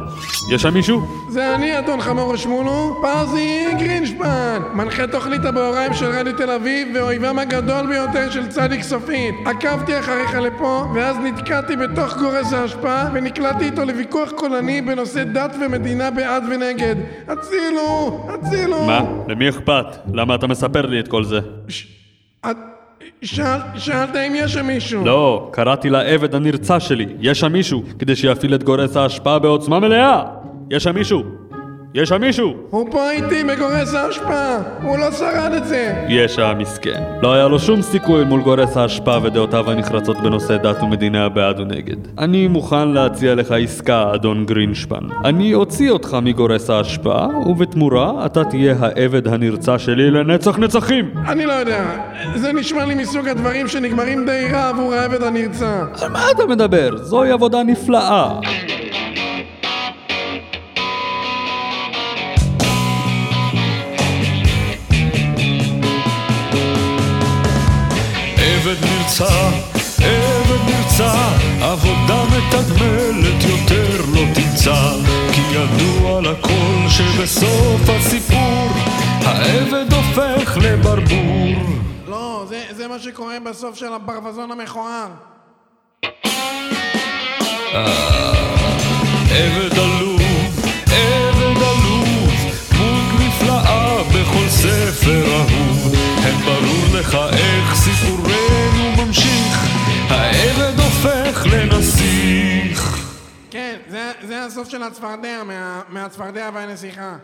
[0.49, 1.01] יש שם מישהו?
[1.29, 7.39] זה אני, אדון חמור שמולו, פרזי גרינשפן, מנחה תוכנית הבהוריים של רדיו תל אביב ואויבם
[7.39, 9.35] הגדול ביותר של צדיק סופית.
[9.45, 16.11] עקבתי אחריך לפה, ואז נתקעתי בתוך גורס האשפה, ונקלעתי איתו לוויכוח קולני בנושא דת ומדינה
[16.11, 16.95] בעד ונגד.
[17.27, 18.27] הצילו!
[18.29, 18.85] הצילו!
[18.85, 19.01] מה?
[19.27, 19.85] למי אכפת?
[20.13, 21.39] למה אתה מספר לי את כל זה?
[22.49, 22.72] את...
[23.25, 23.59] שאל...
[23.77, 25.05] שאלת אם יש שם מישהו.
[25.05, 27.05] לא, קראתי לעבד הנרצע שלי.
[27.19, 30.23] יש שם מישהו, כדי שיפעיל את גורס ההשפעה בעוצמה מלאה!
[30.69, 31.23] יש שם מישהו!
[31.95, 32.53] יש שם מישהו!
[32.69, 36.05] הוא פה איתי בגורס ההשפעה, הוא לא שרד את זה.
[36.09, 37.03] יש המסכן.
[37.21, 41.95] לא היה לו שום סיכוי מול גורס ההשפעה ודעותיו הנחרצות בנושא דת ומדינה בעד ונגד.
[42.17, 45.07] אני מוכן להציע לך עסקה, אדון גרינשפן.
[45.25, 51.11] אני אוציא אותך מגורס ההשפעה, ובתמורה אתה תהיה העבד הנרצע שלי לנצח נצחים!
[51.27, 51.85] אני לא יודע,
[52.35, 55.83] זה נשמע לי מסוג הדברים שנגמרים די רע עבור העבד הנרצע.
[56.01, 56.97] על מה אתה מדבר?
[56.97, 58.39] זוהי עבודה נפלאה.
[68.73, 69.49] עבד נרצע,
[69.97, 71.13] עבד נרצע,
[71.61, 74.91] עבודה מתגמלת יותר לא תמצא,
[75.33, 78.69] כי ידוע לכל שבסוף הסיפור,
[79.25, 81.55] העבד הופך לברבור.
[82.07, 85.07] לא זה, זה מה שקורה בסוף של הברווזון המכוער.
[89.31, 90.21] עבד עלוב,
[90.85, 92.33] עבד עלוב,
[92.71, 96.12] דמות נפלאה בכל ספר אהוב.
[96.25, 99.67] אין ברור לך איך סיפורנו ממשיך,
[100.09, 102.97] העבד הופך לנסיך.
[103.51, 107.15] כן, זה, זה הסוף של הצפרדע, מה, מהצפרדע והנסיכה.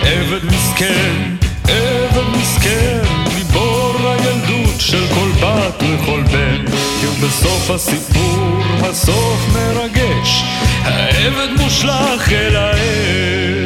[0.00, 3.02] עבד מסכן, עבד מסכן,
[3.36, 6.64] גיבור הילדות של כל בת וכל בן.
[7.02, 10.42] ובסוף הסיפור, הסוף מרגש,
[10.84, 13.57] העבד מושלך אל האש.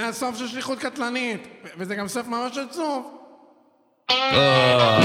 [0.00, 3.06] זה, הסוף של שליחות קטלנית, וזה גם סוף ממש עצוב.
[4.10, 4.98] אה,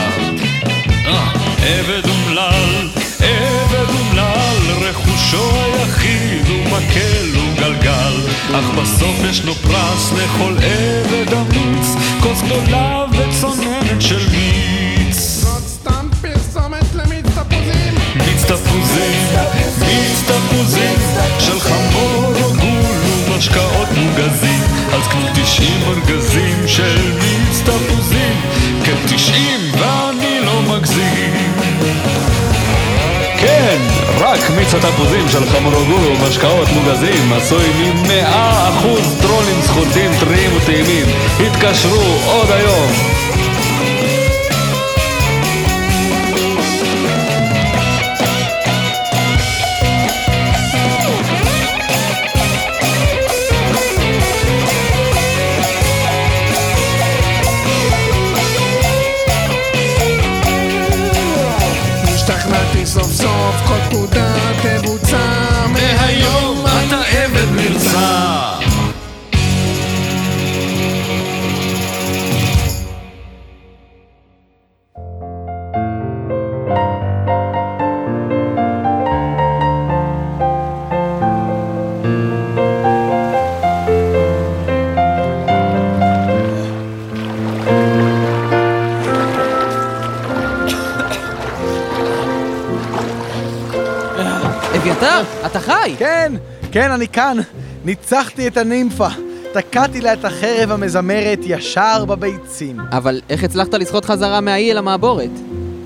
[1.06, 1.32] אה,
[1.64, 8.14] עבד אומלל, עבד אומלל, רכושו היחיד הוא מקל וגלגל,
[8.56, 11.88] אך בסוף ישנו פרס לכל עבד אמיץ,
[12.22, 15.18] כוס גדולה וצוננת של מיץ.
[15.18, 17.96] זאת סתם פרסומת למיץ תפוזים!
[18.16, 19.28] מיץ תפוזים,
[19.80, 21.00] מיץ תפוזים,
[21.40, 22.93] של חמור או גול
[23.34, 24.62] ומשקאות מוגזים,
[24.94, 28.42] אז קנו 90 ארגזים של מיץ תפוזים,
[28.84, 31.54] כן 90 ואני לא מגזים.
[33.38, 33.78] כן,
[34.20, 41.06] רק מיץ התפוזים של חמורוגול ומשקאות מוגזים עשוי ממאה אחוז טרולים זכותים טריים וטעימים.
[41.40, 42.90] התקשרו עוד היום.
[96.94, 97.38] אני כאן.
[97.86, 99.08] ניצחתי את הנימפה.
[99.54, 102.80] תקעתי לה את החרב המזמרת ישר בביצים.
[102.92, 105.30] אבל איך הצלחת לסחוט חזרה מהאי אל המעבורת?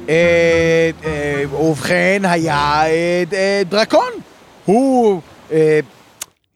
[0.10, 4.10] אה, אה, ובכן, היה אה, אה, דרקון.
[4.66, 5.22] הוא...
[5.52, 5.80] אה,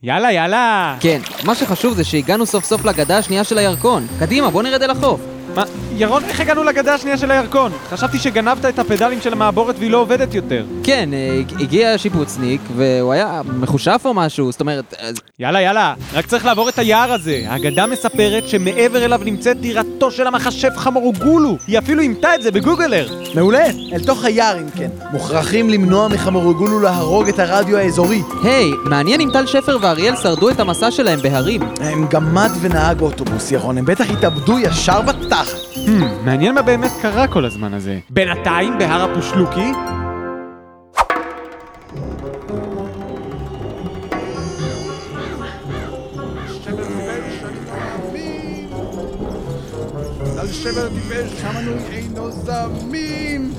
[0.03, 0.95] יאללה, יאללה!
[0.99, 4.07] כן, מה שחשוב זה שהגענו סוף סוף לגדה השנייה של הירקון.
[4.19, 5.21] קדימה, בוא נרד אל החוף.
[5.55, 5.63] מה,
[5.97, 7.71] ירון, איך הגענו לגדה השנייה של הירקון?
[7.89, 10.65] חשבתי שגנבת את הפדלים של המעבורת והיא לא עובדת יותר.
[10.83, 14.93] כן, אה, הגיע שיפוצניק, והוא היה מחושף או משהו, זאת אומרת...
[14.99, 17.43] אז- יאללה, יאללה, רק צריך לעבור את היער הזה.
[17.47, 21.57] האגדה מספרת שמעבר אליו נמצאת דירתו של המכשף חמורוגולו.
[21.67, 23.07] היא אפילו אימתה את זה בגוגלר.
[23.35, 24.89] מעולה, אל תוך היער אם כן.
[25.11, 28.21] מוכרחים למנוע מחמורגולו להרוג את הרדיו האזורי.
[28.43, 31.61] היי, מעניין אם טל שפר ואריאל שרדו את המסע שלהם בהרים.
[31.79, 35.70] הם גמד ונהג אוטובוס, ירון, הם בטח התאבדו ישר בתחת.
[35.91, 37.99] Hmm, מעניין מה באמת קרה כל הזמן הזה.
[38.09, 39.71] בינתיים, בהר הפושלוקי,
[50.51, 52.10] שפר טיפש, המנוי אינו
[52.45, 53.51] זמין.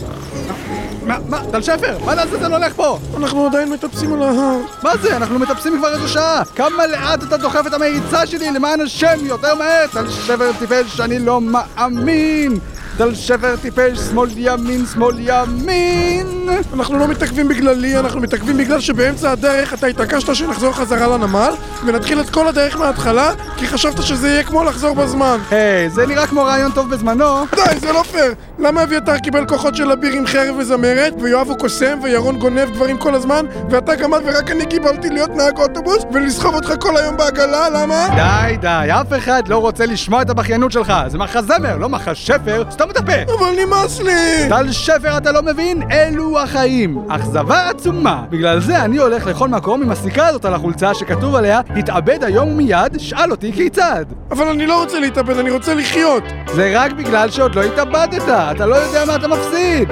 [1.06, 2.98] מה, מה, טל שפר, מה לעזאזל הולך פה?
[3.16, 4.58] אנחנו עדיין מטפסים על ההר.
[4.82, 5.16] מה זה?
[5.16, 6.42] אנחנו מטפסים כבר איזו שעה.
[6.54, 9.86] כמה לאט אתה דוחף את המריצה שלי, למען השם, יותר מהר.
[9.92, 12.58] טל שפר טיפש, אני לא מאמין.
[12.98, 16.41] טל שפר טיפש, שמאל ימין, שמאל ימין.
[16.74, 21.52] אנחנו לא מתעכבים בגללי, אנחנו מתעכבים בגלל שבאמצע הדרך אתה התעקשת שנחזור חזרה לנמל
[21.86, 25.38] ונתחיל את כל הדרך מההתחלה כי חשבת שזה יהיה כמו לחזור בזמן.
[25.50, 27.44] היי, זה נראה כמו רעיון טוב בזמנו.
[27.54, 28.34] די, זה לא פייר!
[28.58, 32.98] למה אביתר קיבל כוחות של אביר עם חרב וזמרת, ויואב הוא קוסם, וירון גונב דברים
[32.98, 37.68] כל הזמן, ואתה גמד ורק אני קיבלתי להיות נהג אוטובוס ולסחוב אותך כל היום בעגלה,
[37.68, 38.08] למה?
[38.14, 40.92] די, די, אף אחד לא רוצה לשמוע את הבכיינות שלך.
[41.06, 43.32] זה מחזמר, לא מחשפר, סתום את הפה.
[43.38, 44.48] אבל נמאס לי!
[44.48, 45.82] טל שפר, אתה לא מבין?
[45.92, 46.98] אלו החיים.
[47.08, 48.24] אכזבה עצומה.
[48.30, 52.48] בגלל זה אני הולך לכל מקום עם הסיכה הזאת על החולצה שכתוב עליה, התאבד היום
[52.48, 54.04] ומיד, שאל אותי כיצד.
[54.30, 56.22] אבל אני לא רוצה להתאבד, אני רוצה לחיות!
[56.54, 59.88] זה רק בגלל שעוד לא התאבדת, אתה לא יודע מה אתה מפסיד.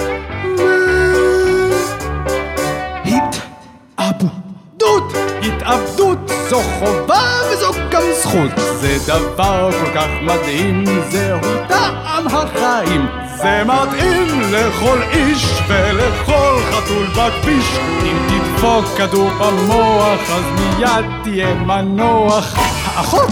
[3.05, 5.13] התאבדות!
[5.41, 6.17] התאבדות
[6.49, 8.51] זו חובה וזו גם זכות.
[8.57, 13.30] זה דבר כל כך מדהים, זהו טעם החיים.
[13.41, 17.65] זה מתאים לכל איש ולכל חתול בכביש.
[18.03, 22.55] אם תדפוק כדור במוח, אז מיד תהיה מנוח.
[22.85, 23.29] האחות,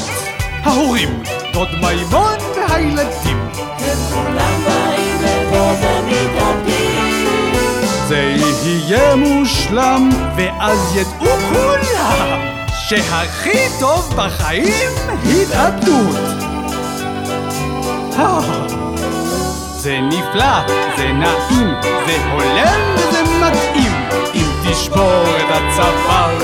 [0.63, 3.49] ההורים, דוד מימון והילדים.
[8.07, 12.39] זה יהיה מושלם, ואז ידעו כולם
[12.71, 14.91] שהכי טוב בחיים
[15.25, 16.49] התאבדות.
[19.79, 21.73] זה נפלא, זה נעים,
[22.05, 23.91] זה הולם וזה מתאים.
[24.35, 26.37] אם תשבור את הצוואר,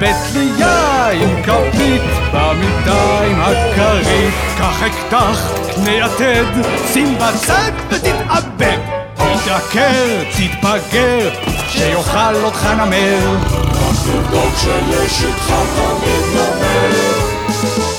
[0.00, 6.44] בתלייה עם כפית, במיטה עם הכרית, קח אקדח, קנה יתד,
[6.92, 8.78] שים בצד ותתאבד.
[9.14, 11.30] תתעקר, תתבגר,
[11.68, 13.36] שיאכל אותך נמר.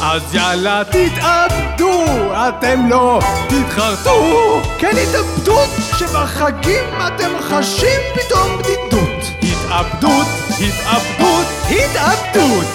[0.01, 9.23] אז יאללה תתאבדו, אתם לא תתחרטו, כן התאבדות שבחגים אתם חשים פתאום בדידות.
[9.43, 12.67] התאבדות, התאבדות, התאבדות.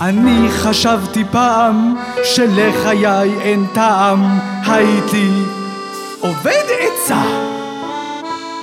[0.00, 5.30] אני חשבתי פעם שלחיי אין טעם, הייתי
[6.20, 7.22] עובד עצה.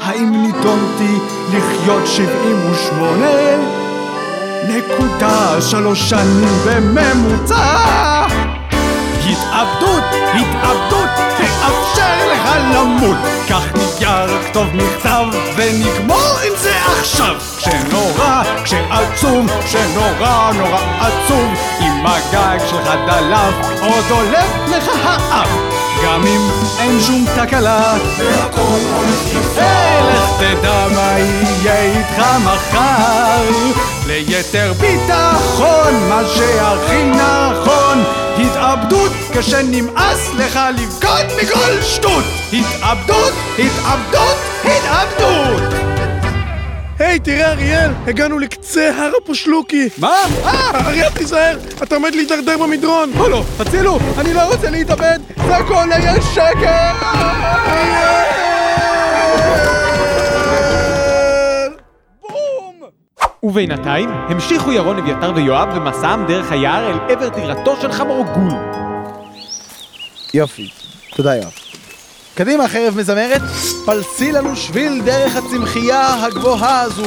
[0.01, 1.17] האם נידונתי
[1.53, 3.83] לחיות שבעים ושמונה?
[4.67, 8.26] נקודה שלוש שנים בממוצע.
[9.30, 13.17] התאבדות, התאבדות, תאפשר לך למות.
[13.47, 17.36] קח נייר, כתוב מכתב, ונגמור עם זה עכשיו.
[17.58, 21.47] כשנורא, כשעצוב, כשנורא נורא עצוב,
[21.82, 25.49] אם הגג שלך דלף, עוד עולה לך האף.
[26.06, 26.49] גם אם
[26.80, 29.62] אין שום תקלה, והכל הולך יפה.
[30.13, 32.53] לך תדע מה יהיה איתך מחר.
[34.13, 38.04] ליתר ביטחון, מה שהכי נכון.
[38.38, 42.23] התאבדות כשנמאס לך לבכות מכל שטות.
[42.54, 45.73] התאבדות, התאבדות, התאבדות.
[46.99, 49.89] היי, תראה אריאל, הגענו לקצה הר הפושלוקי.
[49.97, 50.15] מה?
[50.45, 53.12] אה, אריאל תיזהר, אתה עומד להידרדר במדרון.
[53.15, 56.93] לא, הצילו, אני לא רוצה להתאבד, זה הכל היה שקר!
[63.43, 68.51] ובינתיים המשיכו ירון אביתר ויואב במסעם דרך היער אל עבר טירתו של חמורגול.
[70.34, 70.69] יופי,
[71.15, 71.51] תודה יואב.
[72.36, 73.41] קדימה חרב מזמרת,
[73.86, 77.03] פלסי לנו שביל דרך הצמחייה הגבוהה הזו.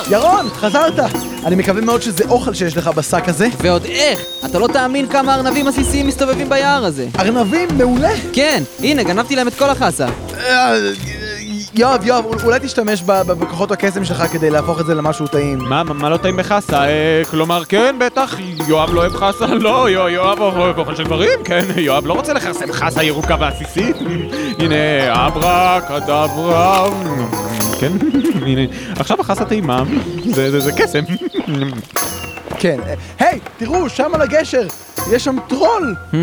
[0.00, 0.12] אביתר!
[0.12, 1.00] ירון, חזרת!
[1.44, 3.48] אני מקווה מאוד שזה אוכל שיש לך בשק הזה.
[3.58, 4.20] ועוד איך!
[4.46, 7.06] אתה לא תאמין כמה ארנבים עסיסיים מסתובבים ביער הזה.
[7.18, 8.14] ארנבים, מעולה!
[8.32, 10.06] כן, הנה, גנבתי להם את כל החסה.
[11.74, 15.58] יואב, יואב, אולי תשתמש בכוחות הקסם שלך כדי להפוך את זה למשהו טעים.
[15.58, 16.84] מה, מה, לא טעים בחסה?
[16.84, 18.36] אה, כלומר, כן, בטח,
[18.68, 19.46] יואב לא אוהב חסה?
[19.66, 23.96] לא, יו, יואב אוהב אוכל של גברים, כן, יואב לא רוצה לכרסם חסה ירוקה ועסיסית.
[24.60, 26.88] הנה, אברה, קדברה,
[27.80, 27.92] כן,
[28.42, 28.60] הנה,
[28.98, 29.82] עכשיו החסה טעימה,
[30.34, 31.04] זה קסם.
[32.58, 32.78] כן.
[33.18, 34.66] היי, תראו, שם על הגשר,
[35.12, 35.94] יש שם טרול!
[36.12, 36.16] המממ,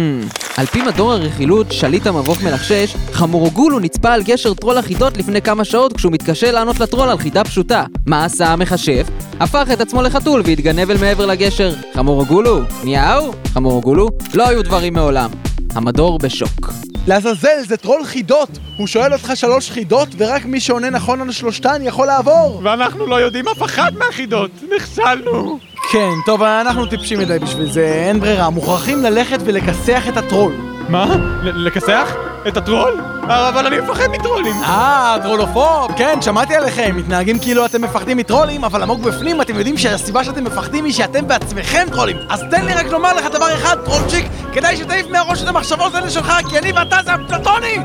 [0.57, 5.63] על פי מדור הרכילות, שליט המבוך מלחשש, חמורגולו נצפה על גשר טרול החידות לפני כמה
[5.63, 7.83] שעות כשהוא מתקשה לענות לטרול על חידה פשוטה.
[8.05, 9.07] מה עשה המכשף?
[9.39, 11.73] הפך את עצמו לחתול והתגנב אל מעבר לגשר.
[11.93, 12.61] חמורגולו?
[12.83, 13.33] מיהו?
[13.53, 14.09] חמורגולו?
[14.33, 15.29] לא היו דברים מעולם.
[15.75, 16.71] המדור בשוק.
[17.07, 18.49] לעזאזל, זה טרול חידות!
[18.77, 22.61] הוא שואל אותך שלוש חידות, ורק מי שעונה נכון על שלושתן יכול לעבור!
[22.63, 25.59] ואנחנו לא יודעים אף אחת מהחידות, נכשלנו.
[25.91, 30.53] כן, טוב, אנחנו טיפשים מדי בשביל זה, אין ברירה, מוכרחים ללכת ולכסח את הטרול.
[30.89, 31.15] מה?
[31.43, 32.15] לכסח?
[32.47, 33.01] את הטרול?
[33.23, 34.53] אבל אני מפחד מטרולים.
[34.63, 39.77] אה, טרולופוב, כן, שמעתי עליכם, מתנהגים כאילו אתם מפחדים מטרולים, אבל עמוק בפנים אתם יודעים
[39.77, 42.17] שהסיבה שאתם מפחדים היא שאתם בעצמכם טרולים.
[42.29, 46.09] אז תן לי רק לומר לך דבר אחד, טרולצ'יק, כדאי שתעיף מהראש את המחשבות האלה
[46.09, 47.77] שלך, כי אני ואתה זה אפלטוני!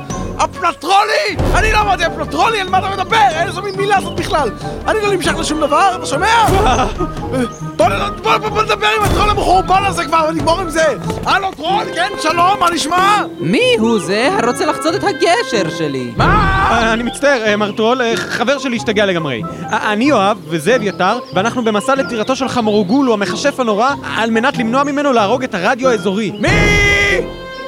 [0.45, 1.37] אפלטרולי!
[1.55, 3.29] אני לא אמרתי אפלטרולי, על מה אתה מדבר?
[3.47, 4.51] איזו מין מילה זאת בכלל?
[4.87, 6.47] אני לא נמשך לשום דבר, אתה שומע?
[7.77, 10.87] בוא, נדבר עם הטרול המחורבן הזה כבר ונגמור עם זה!
[11.27, 13.23] הלו טרול, כן, שלום, מה נשמע?
[13.39, 16.13] מי הוא זה הרוצה לחצות את הגשר שלי?
[16.17, 16.69] מה?
[16.71, 19.43] אה, אני מצטער, אה, מר טרול, אה, חבר שלי השתגע לגמרי.
[19.71, 25.13] אני יואב, וזה אביתר, ואנחנו במסע לטירתו של חמורגולו, המכשף הנורא, על מנת למנוע ממנו
[25.13, 26.33] להרוג את הרדיו האזורי.
[26.41, 27.00] מי?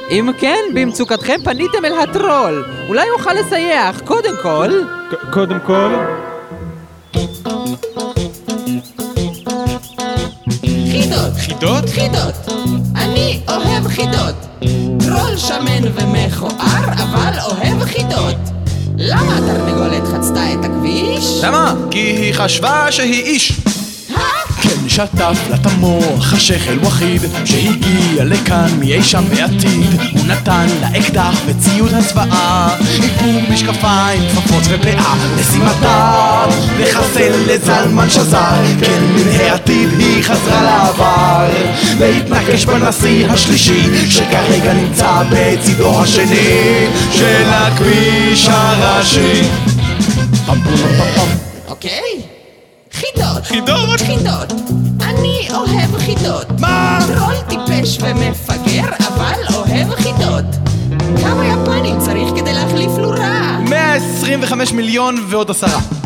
[0.09, 2.65] אם כן, במצוקתכם פניתם אל הטרול.
[2.87, 4.69] אולי יוכל לסייע, אך קודם כל...
[5.31, 5.89] קודם כל...
[10.91, 11.89] חידות, חידות?
[11.89, 12.33] חידות.
[12.95, 14.35] אני אוהב חידות.
[14.99, 18.35] טרול שמן ומכוער, אבל אוהב חידות.
[18.97, 21.43] למה התרנגולת חצתה את הכביש?
[21.43, 21.73] למה?
[21.91, 23.62] כי היא חשבה שהיא איש.
[24.63, 30.87] כן שטף לה את המוח השכל וחיד שהגיע לכאן מאי שם בעתיד הוא נתן לה
[30.99, 36.45] אקדח וציוד הצבעה איפור משקפיים, כפפות ופאה משימתה
[36.79, 38.61] לחסל לזלמן שזר.
[38.81, 41.49] כן מן העתיד היא חזרה לעבר
[41.99, 49.41] להתנקש בנשיא השלישי שכרגע נמצא בצידו השני של הכביש הראשי.
[51.67, 52.32] אוקיי?
[53.03, 53.45] חידות.
[53.45, 54.01] חידות?
[54.01, 54.53] חידות.
[55.01, 56.45] אני אוהב חידות.
[56.59, 56.99] מה?
[57.15, 60.45] טרול טיפש ומפגר, אבל אוהב חידות.
[61.21, 63.59] כמה יפנים צריך כדי להחליף לורה?
[63.69, 66.02] 125 מיליון ועוד עשרה.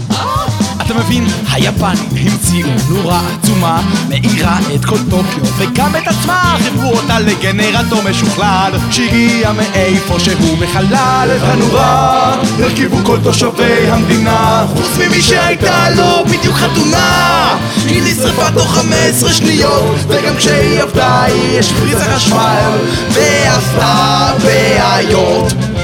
[0.87, 7.19] אתה מבין, היפנים המציאו נורה עצומה, מאירה את כל טוקיו וגם את עצמה, חיברו אותה
[7.19, 15.89] לגנרטור משוכלל שהגיע מאיפה שהוא מחלל את הנורה, הרכיבו כל תושבי המדינה, חוץ ממי שהייתה
[15.89, 17.57] לו בדיוק חתונה.
[17.85, 22.71] היא נשרפה תוך 15 שניות, וגם כשהיא עבדה היא השפריצה חשמל,
[23.11, 25.76] ועשתה בעיות.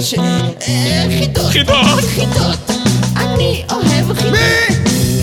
[0.00, 0.14] ש...
[0.14, 1.46] אה, חידות.
[1.50, 1.76] חידות.
[2.14, 2.70] חידות.
[3.16, 4.32] אני אוהב חידות.
[4.32, 4.74] מי?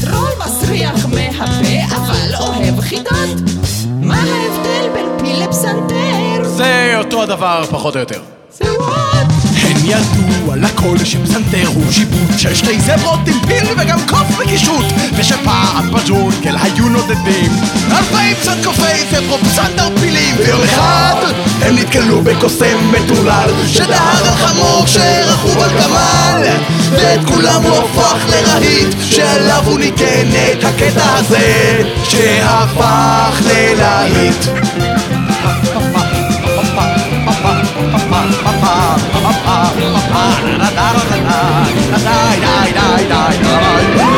[0.02, 3.40] טרול מסריח מהפה, אבל אוהב חידות.
[4.02, 6.44] מה ההבדל בין פיל לפסנתר?
[6.44, 8.22] זה אותו הדבר פחות או יותר.
[8.52, 9.33] זה וואט?
[9.84, 14.86] הן ידעו על הכל שפסנתר הוא שיפוט של שתי זברות עם פיל וגם קוף וקישוט
[15.16, 17.52] ושפעם בג'ונגל היו נודדים.
[17.92, 21.16] אלפיים צד קופי זברות פסנתר פילים ויום אחד
[21.62, 26.48] הם נתקלו בקוסם מטורלל שדהר על חמור שרכוב על גמל
[26.92, 34.46] ואת כולם הוא הפך לרהיט שעליו הוא ניתן את הקטע הזה שהפך ללהיט
[39.46, 40.26] pa pa pa
[40.60, 41.40] da da da da
[41.84, 44.13] da da da da da da da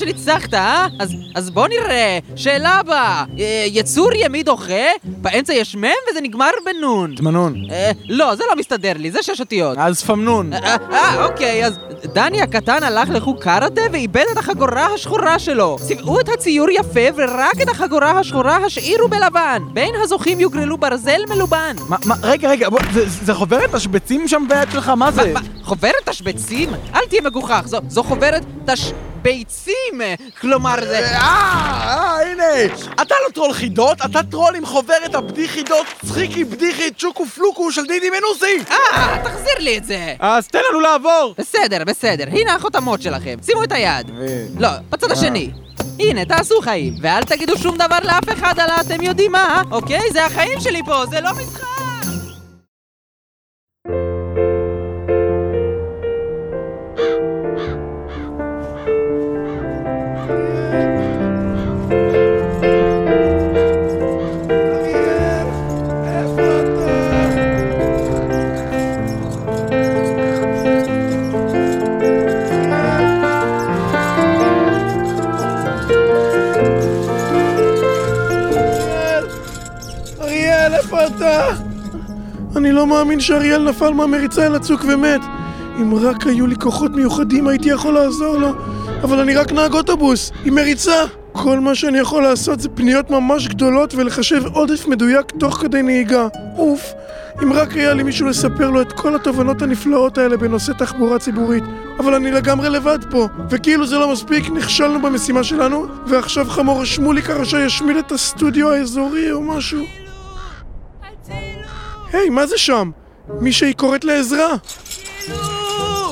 [0.00, 0.86] שניצחת, אה?
[0.98, 2.18] אז, אז בוא נראה.
[2.36, 3.24] שאלה הבאה.
[3.38, 7.14] אה, יצור ימי דוחה, באמצע יש מ' וזה נגמר בנון.
[7.16, 7.54] תמנון.
[7.70, 9.78] אה, לא, זה לא מסתדר לי, זה שש אותיות.
[9.78, 10.52] אז פמנון.
[10.52, 15.76] אה, אה, אוקיי, אז דני הקטן הלך לחוג קראטה ואיבד את החגורה השחורה שלו.
[15.80, 19.62] צבעו את הציור יפה ורק את החגורה השחורה השאירו בלבן.
[19.72, 21.76] בין הזוכים יוגרלו ברזל מלובן.
[21.88, 25.32] מה, מה, רגע, רגע, בוא, זה, זה חוברת השבצים שם ביד שלך, מה זה?
[25.32, 26.68] מה, חוברת תשבצים?
[26.94, 28.42] אל תהיה מגוחך, זו, זו חוברת
[29.22, 30.00] תשביצים!
[30.40, 30.98] כלומר זה...
[30.98, 32.74] אה, אה, הנה!
[33.02, 38.10] אתה לא טרול חידות, אתה טרול עם חוברת הבדיחידות צחיקי בדיחי צ'וקו פלוקו של דידי
[38.10, 38.70] מנוסי!
[38.70, 40.14] אה, תחזיר לי את זה!
[40.18, 41.34] אז תן לנו לעבור!
[41.38, 44.10] בסדר, בסדר, הנה החותמות שלכם, שימו את היד.
[44.58, 45.50] לא, בצד השני.
[45.98, 50.12] הנה, תעשו חיים, ואל תגידו שום דבר לאף אחד על אתם יודעים מה, אוקיי?
[50.12, 51.89] זה החיים שלי פה, זה לא משחק!
[83.20, 85.20] מאמין שאריאל נפל מהמריצה אל הצוק ומת.
[85.80, 88.48] אם רק היו לי כוחות מיוחדים הייתי יכול לעזור לו,
[89.02, 91.04] אבל אני רק נהג אוטובוס, עם מריצה.
[91.32, 96.28] כל מה שאני יכול לעשות זה פניות ממש גדולות ולחשב עודף מדויק תוך כדי נהיגה.
[96.56, 96.92] אוף,
[97.42, 101.64] אם רק היה לי מישהו לספר לו את כל התובנות הנפלאות האלה בנושא תחבורה ציבורית.
[101.98, 107.30] אבל אני לגמרי לבד פה, וכאילו זה לא מספיק, נכשלנו במשימה שלנו, ועכשיו חמור שמוליק
[107.30, 109.80] הרשע ישמיד את הסטודיו האזורי או משהו.
[112.12, 112.90] היי, מה זה שם?
[113.28, 114.56] מישהי קוראת לעזרה.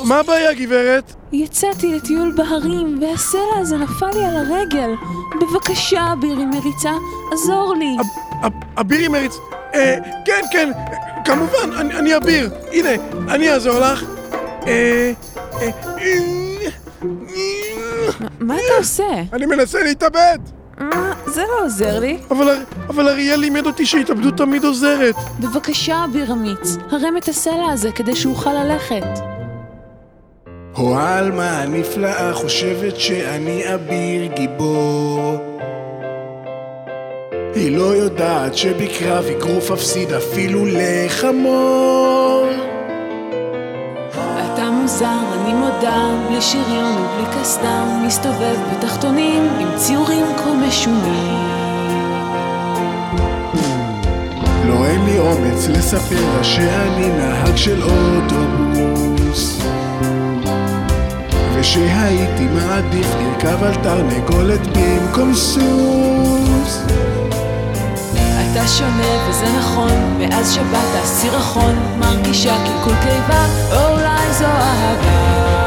[0.05, 1.13] מה הבעיה, גברת?
[1.33, 4.91] יצאתי לטיול בהרים, והסלע הזה נפל לי על הרגל.
[5.41, 6.93] בבקשה, בירי מריצה,
[7.33, 7.97] עזור לי.
[8.81, 9.37] אבירי מריץ...
[9.75, 10.71] אה, כן, כן,
[11.25, 12.51] כמובן, אני, אני אביר.
[12.73, 12.89] הנה,
[13.29, 14.05] אני אעזור לך.
[14.67, 15.13] אה,
[15.61, 16.19] אה, אה,
[18.41, 19.23] מה אתה עושה?
[19.33, 20.39] אני מנסה להתאבד!
[20.81, 21.13] מה?
[21.27, 22.19] זה לא עוזר לי.
[22.31, 22.57] אבל,
[22.89, 25.15] אבל אריאל לימד אותי שהתאבדות תמיד עוזרת.
[25.41, 29.07] בבקשה, אביר אמיץ, הרם את הסלע הזה כדי שאוכל ללכת.
[30.75, 35.37] הו עלמה הנפלאה חושבת שאני אביר גיבור
[37.55, 42.47] היא לא יודעת שבקרב אגרוף אפסיד אפילו לחמור
[44.99, 51.39] מוזר, אני מודה, בלי שריון ובלי קסדה, מסתובב בתחתונים עם ציורים כה משונים.
[54.67, 59.61] לא אין לי אומץ לספר לה שאני נהג של אוטובוס
[61.55, 66.83] ושהייתי מעדיף לרכב על תרנגולת במקום סוס
[68.53, 75.65] אתה שונה וזה נכון, מאז שבאת סירחון, מרגישה קלקול קיבה, או אולי זו אהבה.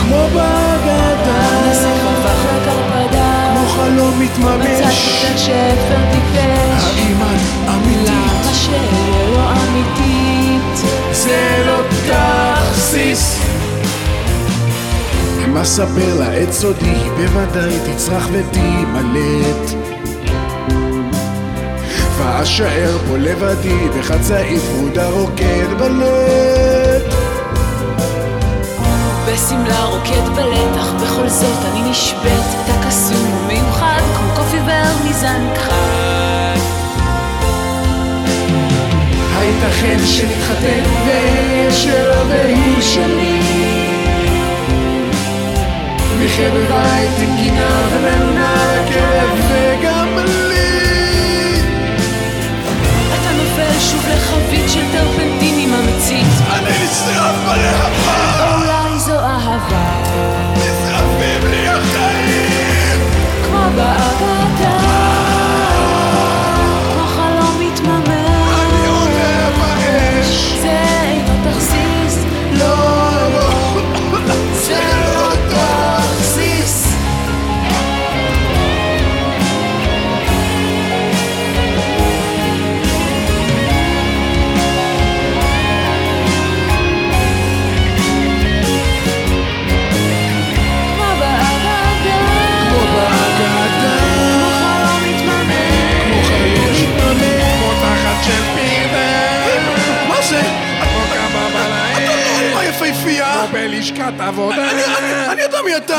[0.00, 4.66] כמו באגדה נסיך הפך לקרפדה, כמו חלום מתממש.
[4.66, 8.08] מצאתי כאן שפר טיפש, האם את אמיתית?
[8.08, 8.52] למה
[9.30, 10.90] לא אמיתית?
[11.12, 13.40] זה לא תכסיס
[15.52, 19.74] מה ספר לה את סודי, היא בוודאי תצרח ותימלט.
[22.16, 27.14] ואשאר פה לבדי בחצאית ורודה רוקד בלט.
[29.26, 35.54] בשמלה רוקד בלט, אך בכל זאת אני נשבית, אתה קסום ומיוחד, כמו קוף עיוור מזן
[35.54, 36.58] כחד.
[39.38, 43.61] הייתכן שנתחתן ושלא והיא שלי
[46.24, 51.60] מחבר בית עם גינה וממונה לכלב וגם לי
[53.08, 56.26] אתה נופל שוב לחבית של טרפנטינים אמיצית.
[56.52, 60.02] אני נשרף בלהבה או אולי זו אהבה.
[60.56, 63.00] נשרפים לי החיים
[63.44, 65.11] כמו באגדה.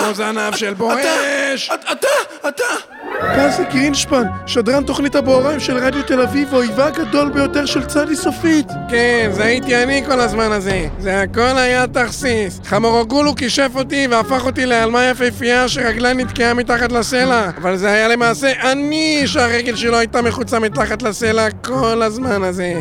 [0.04, 1.70] כמו זנב של בואש.
[1.74, 2.08] אתה, אתה,
[2.48, 2.94] אתה
[3.36, 8.68] פזי גרינשפן, שדרן תוכנית הבהריים של רדיו תל אביב, האויבה הגדול ביותר של צדי סופית.
[8.90, 10.88] כן, זה הייתי אני כל הזמן הזה.
[11.00, 12.60] זה הכל היה תכסיס.
[12.66, 17.50] חמורוגולו כישף אותי והפך אותי לעלמה יפהפייה שרגלה נתקעה מתחת לסלע.
[17.58, 22.74] אבל זה היה למעשה אני שהרגל שלו הייתה מחוצה מתחת לסלע כל הזמן הזה.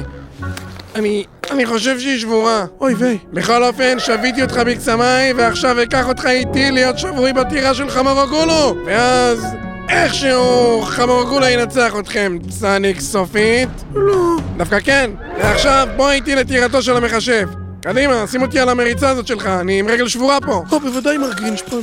[0.94, 1.24] אני...
[1.50, 2.64] אני חושב שהיא שבורה.
[2.80, 3.18] אוי ויי.
[3.32, 8.74] בכל אופן, שביתי אותך בקסמיי, ועכשיו אקח אותך איתי להיות שבוי בטירה של חמורוגולו!
[8.86, 9.46] ואז...
[9.88, 13.68] איכשהו חמורגולה ינצח אתכם, צניק סופית?
[13.94, 14.36] לא.
[14.56, 15.10] דווקא כן.
[15.38, 17.48] ועכשיו בוא איתי לטירתו של המחשב.
[17.80, 20.62] קדימה, שים אותי על המריצה הזאת שלך, אני עם רגל שבורה פה.
[20.72, 21.76] או, בוודאי מר גרינשפן.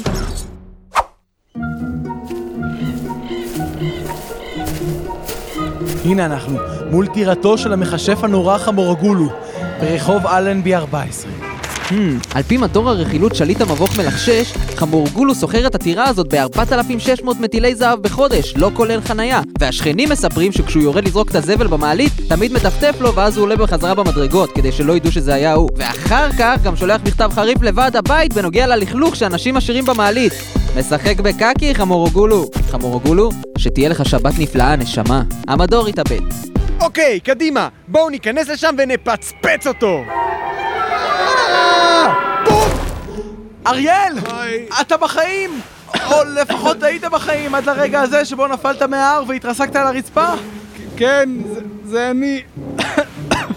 [6.05, 6.57] הנה אנחנו,
[6.91, 9.29] מול טירתו של המכשף הנורא חמורגולו,
[9.81, 11.31] ברחוב אלנבי 14.
[11.89, 11.93] Hmm,
[12.33, 17.99] על פי מדור הרכילות שליט המבוך מלחשש, חמורגולו סוחר את הטירה הזאת ב-4,600 מטילי זהב
[17.99, 19.41] בחודש, לא כולל חנייה.
[19.59, 23.95] והשכנים מספרים שכשהוא יורד לזרוק את הזבל במעלית, תמיד מטפטף לו ואז הוא עולה בחזרה
[23.95, 25.69] במדרגות, כדי שלא ידעו שזה היה הוא.
[25.75, 30.33] ואחר כך גם שולח מכתב חריף לוועד הבית בנוגע ללכלוך שאנשים משאירים במעלית.
[30.79, 32.45] משחק בקקי, חמורגולו.
[32.71, 35.23] חמורגולו, שתהיה לך שבת נפלאה, נשמה.
[35.47, 36.58] המדור יתאבד.
[36.81, 40.03] אוקיי, קדימה, בואו ניכנס לשם ונפצפץ אותו!
[43.67, 44.13] אריאל!
[44.81, 45.49] אתה בחיים!
[46.11, 50.25] או לפחות היית בחיים עד לרגע הזה שבו נפלת מההר והתרסקת על הרצפה?
[50.97, 51.29] כן,
[51.83, 52.41] זה, אני.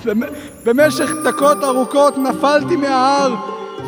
[0.04, 0.22] במ-
[0.64, 3.34] במשך דקות ארוכות נפלתי מההר,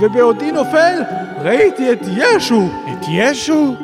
[0.00, 1.00] ובעודי נופל
[1.42, 2.68] ראיתי את ישו.
[2.92, 3.74] את ישו?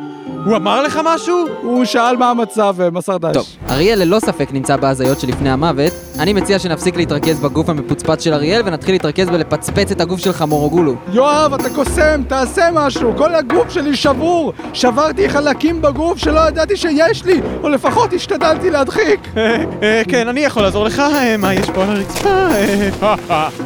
[0.45, 1.47] הוא אמר לך משהו?
[1.62, 3.34] הוא שאל מה המצב ומסר דש.
[3.34, 8.34] טוב, אריאל ללא ספק נמצא בהזיות שלפני המוות, אני מציע שנפסיק להתרכז בגוף המפוצפץ של
[8.34, 10.94] אריאל ונתחיל להתרכז בלפצפץ את הגוף של חמורוגולו.
[11.12, 13.12] יואב, אתה קוסם, תעשה משהו!
[13.16, 14.52] כל הגוף שלי שבור!
[14.72, 17.40] שברתי חלקים בגוף שלא ידעתי שיש לי!
[17.62, 19.20] או לפחות השתדלתי להדחיק!
[19.36, 22.28] אה, כן, אני יכול לעזור לך, אה, מה יש פה על הרצפה?
[22.30, 23.16] אה,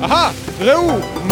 [0.03, 0.31] אהה,
[0.61, 0.91] ראו,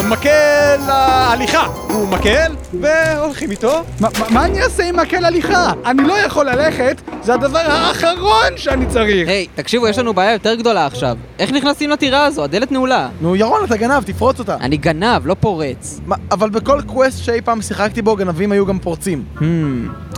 [0.09, 1.67] מקל ההליכה.
[1.89, 2.51] הוא מקל,
[2.81, 3.83] והולכים איתו.
[4.29, 5.71] מה אני אעשה עם מקל הליכה?
[5.85, 9.29] אני לא יכול ללכת, זה הדבר האחרון שאני צריך!
[9.29, 11.12] היי, תקשיבו, יש לנו בעיה יותר גדולה עכשיו.
[11.39, 12.43] איך נכנסים לטירה הזו?
[12.43, 13.09] הדלת נעולה.
[13.21, 14.55] נו, ירון, אתה גנב, תפרוץ אותה.
[14.55, 16.01] אני גנב, לא פורץ.
[16.07, 19.23] מה, אבל בכל קווסט שאי פעם שיחקתי בו, גנבים היו גם פורצים.
[19.37, 19.41] Hmm,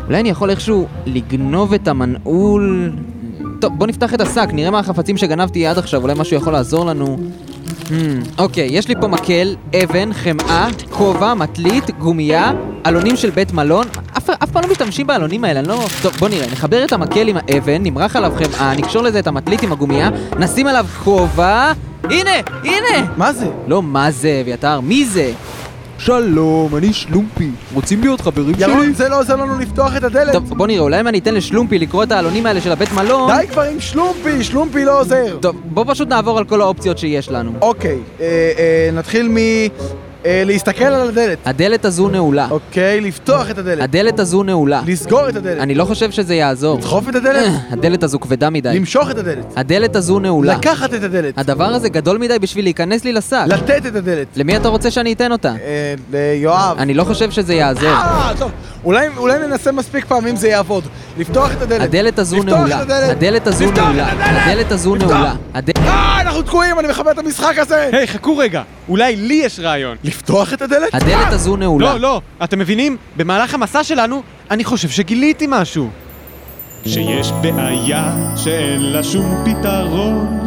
[0.07, 2.91] אולי אני יכול איכשהו לגנוב את המנעול...
[3.59, 6.85] טוב, בוא נפתח את השק, נראה מה החפצים שגנבתי עד עכשיו, אולי משהו יכול לעזור
[6.85, 7.17] לנו.
[7.85, 7.91] Hmm,
[8.37, 12.51] אוקיי, יש לי פה מקל, אבן, חמאה, כובע, מטלית, גומייה,
[12.83, 13.87] עלונים של בית מלון.
[14.17, 15.85] אף, אף פעם לא משתמשים בעלונים האלה, אני לא...
[16.01, 19.63] טוב, בוא נראה, נחבר את המקל עם האבן, נמרח עליו חמאה, נקשור לזה את המטלית
[19.63, 20.09] עם הגומייה,
[20.39, 21.71] נשים עליו כובע...
[22.03, 22.31] הנה!
[22.63, 23.11] הנה!
[23.17, 23.47] מה זה?
[23.67, 25.31] לא מה זה, אביתר, מי זה?
[26.05, 27.49] שלום, אני שלומפי.
[27.73, 28.71] רוצים להיות חברים שלי?
[28.71, 30.33] ירון, זה לא עוזר לנו לפתוח את הדלת.
[30.33, 33.31] טוב, בוא נראה, אולי אם אני אתן לשלומפי לקרוא את העלונים האלה של הבית מלון...
[33.39, 35.37] די כבר עם שלומפי, שלומפי לא עוזר.
[35.41, 37.51] טוב, בוא פשוט נעבור על כל האופציות שיש לנו.
[37.61, 38.25] אוקיי, אה,
[38.57, 39.37] אה, נתחיל מ...
[40.25, 41.37] אה, להסתכל על הדלת.
[41.45, 42.47] הדלת הזו נעולה.
[42.51, 43.81] אוקיי, לפתוח את הדלת.
[43.83, 44.81] הדלת הזו נעולה.
[44.87, 45.59] לסגור את הדלת.
[45.59, 46.77] אני לא חושב שזה יעזור.
[46.77, 47.51] לדחוף את הדלת?
[47.71, 48.69] הדלת הזו כבדה מדי.
[48.73, 49.45] למשוך את הדלת.
[49.55, 50.53] הדלת הזו נעולה.
[50.53, 51.37] לקחת את הדלת.
[51.37, 53.45] הדבר הזה גדול מדי בשביל להיכנס לי לשק.
[53.47, 54.27] לתת את הדלת.
[54.35, 55.53] למי אתה רוצה שאני אתן אותה?
[55.61, 56.77] אה, ליואב.
[56.79, 57.89] אני לא חושב שזה יעזור.
[57.89, 58.51] אה, טוב.
[58.83, 60.83] אולי, אולי ננסה מספיק פעמים זה יעבוד.
[61.17, 61.81] לפתוח את הדלת.
[61.81, 62.79] הדלת הזו נעולה.
[62.79, 63.47] הדלת.
[63.47, 64.11] הזו נעולה.
[64.11, 64.71] הדלת.
[64.71, 64.95] הזו.
[64.95, 65.33] נעולה.
[65.55, 67.89] אה, אנחנו תקועים, אני מכבד את המשחק הזה!
[67.91, 69.97] היי, חכו רגע, אולי לי יש רעיון.
[70.15, 70.93] לפתוח את הדלת?
[70.93, 71.93] הדלת הזו נעולה.
[71.93, 72.97] לא, לא, אתם מבינים?
[73.17, 75.89] במהלך המסע שלנו, אני חושב שגיליתי משהו.
[76.85, 80.39] שיש בעיה שאין לה שום פתרון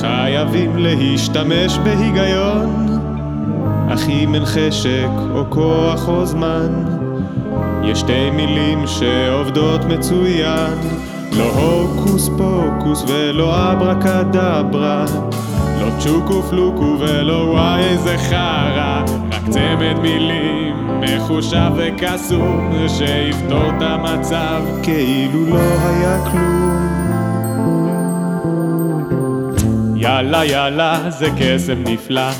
[0.00, 2.86] חייבים להשתמש בהיגיון
[3.94, 6.84] אך אם אין חשק או כוח או זמן
[7.84, 10.78] יש שתי מילים שעובדות מצוין
[11.36, 15.04] לא הוקוס פוקוס ולא אברה קדברה
[15.80, 24.62] לא צ'וקו פלוקו ולא וואי איזה חרא רק צמד מילים מחושב וקסום שיפתור את המצב
[24.82, 26.60] כאילו לא היה כלום.
[29.96, 32.30] יאללה יאללה זה קסם נפלא.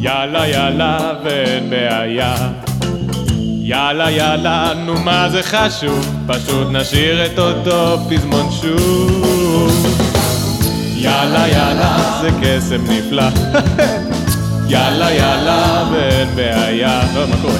[0.00, 2.34] יאללה יאללה ואין בעיה
[3.70, 6.16] יאללה יאללה נו מה זה חשוב?
[6.26, 9.86] פשוט נשאיר את אותו פזמון שוב.
[10.96, 13.28] יאללה יאללה זה קסם נפלא.
[14.72, 17.00] יאללה יאללה ואין בעיה.
[17.14, 17.58] לא מה קורה?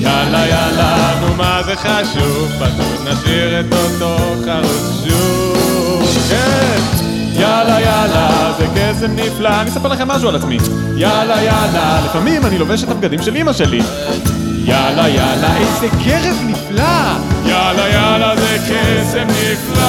[0.00, 2.52] יאללה יאללה נו מה זה חשוב?
[2.60, 6.26] פשוט נשאיר את אותו חרוץ שוב.
[6.30, 6.80] כן.
[7.40, 9.60] יאללה יאללה זה קסם נפלא.
[9.60, 10.58] אני אספר לכם משהו על עצמי.
[10.96, 13.80] יאללה יאללה לפעמים אני לובש את הבגדים של אמא שלי
[14.66, 15.56] יאללה יאללה.
[15.56, 16.82] איזה קרב נפלא.
[17.44, 19.84] יאללה יאללה זה קסם נפלא.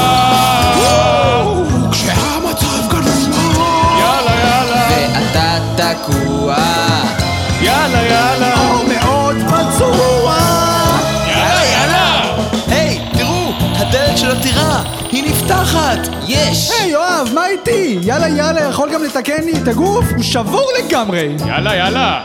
[1.91, 4.87] כשהמצב גרוע יאללה יאללה.
[4.89, 6.55] ואתה תקוע.
[7.61, 8.53] יאללה יאללה.
[8.59, 10.37] או מאוד פצוע.
[11.27, 12.35] יאללה יאללה.
[12.67, 16.07] היי, תראו, הדלת של הטירה, היא נפתחת!
[16.27, 16.71] יש!
[17.15, 17.99] יואב, מה איתי?
[18.01, 20.05] יאללה יאללה יכול גם לתקן לי את הגוף?
[20.15, 21.35] הוא שבור לגמרי!
[21.47, 22.21] יאללה יאללה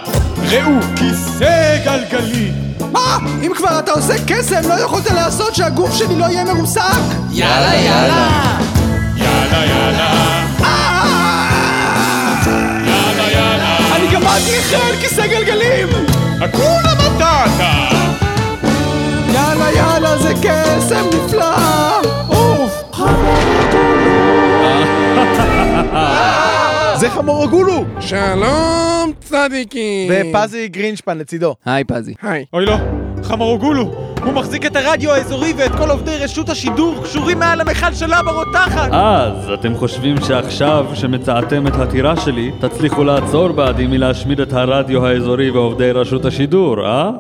[0.49, 2.51] ראו כיסא גלגלי
[2.93, 3.19] מה?
[3.43, 6.83] אם כבר אתה עושה קסם, לא יכולת לעשות שהגוף שלי לא יהיה מרוסק?
[7.31, 8.59] יאללה יאללה!
[9.17, 10.13] יאללה יאללה
[12.87, 15.89] יאללה יאללה אני גמרתי אחרי על כיסא גלגלים!
[16.41, 17.87] הכולה מטאטה
[19.35, 21.57] יאללה יאללה זה קסם נפלא!
[22.29, 22.83] אוף!
[26.95, 27.85] זה חמורגולו!
[28.01, 30.13] שלום, צדיקים!
[30.13, 31.55] ופזי גרינשפן לצידו.
[31.65, 32.15] היי פזי.
[32.23, 32.45] היי.
[32.53, 32.77] אוי לא,
[33.23, 33.83] חמרוגולו,
[34.25, 38.31] הוא מחזיק את הרדיו האזורי ואת כל עובדי רשות השידור קשורים מעל המכל של אבא
[38.31, 38.89] רותחת!
[38.93, 45.51] אז אתם חושבים שעכשיו שמצאתם את הטירה שלי, תצליחו לעצור בעדי מלהשמיד את הרדיו האזורי
[45.51, 47.11] ועובדי רשות השידור, אה?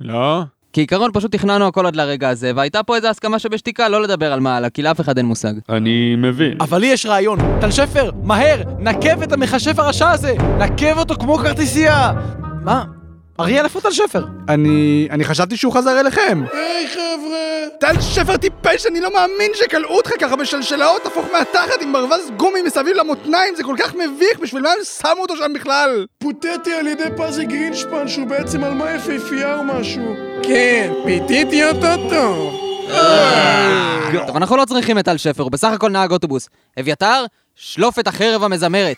[0.00, 0.42] לא.
[0.72, 4.40] כעיקרון פשוט תכננו הכל עד לרגע הזה, והייתה פה איזו הסכמה שבשתיקה לא לדבר על
[4.40, 5.52] מעלה, כי לאף אחד אין מושג.
[5.68, 6.56] אני מבין.
[6.60, 7.38] אבל לי יש רעיון.
[7.60, 10.34] טל שפר, מהר, נקב את המכשף הרשע הזה!
[10.58, 12.12] נקב אותו כמו כרטיסייה!
[12.64, 12.84] מה?
[13.40, 14.24] אריאל, איפה טל שפר?
[14.48, 15.08] אני...
[15.10, 16.42] אני חשבתי שהוא חזר אליכם!
[16.52, 17.40] היי חבר'ה!
[17.80, 22.62] טל שפר טיפש, אני לא מאמין שכלאו אותך ככה בשלשלאות הפוך מהתחת עם ברווז גומי
[22.66, 26.06] מסביב למותניים, זה כל כך מביך, בשביל מה הם שמו אותו שם בכלל?
[26.18, 30.29] פוטטי על ידי פזי גרינשפן שהוא בעצם אלמה יפהפייה או משהו.
[30.54, 32.60] כן, פיתיתי אותו טוב.
[34.26, 36.48] טוב, אנחנו לא צריכים את טל שפר, הוא בסך הכל נהג אוטובוס.
[36.80, 37.24] אביתר,
[37.54, 38.96] שלוף את החרב המזמרת.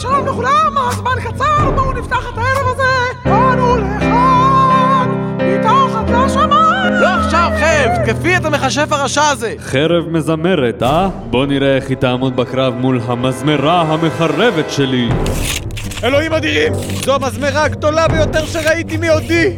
[0.00, 3.18] שלום לכולם, הזמן קצר, בואו נפתח את הערב הזה.
[3.24, 6.92] באנו לכאן, מתחת לשמיים.
[7.00, 8.04] לא עכשיו, חרב!
[8.04, 9.54] תקפי את המכשף הרשע הזה!
[9.58, 11.08] חרב מזמרת, אה?
[11.30, 15.08] בוא נראה איך היא תעמוד בקרב מול המזמרה המחרבת שלי.
[16.04, 16.72] אלוהים אדירים!
[17.04, 19.56] זו המזמרה הגדולה ביותר שראיתי מעודי!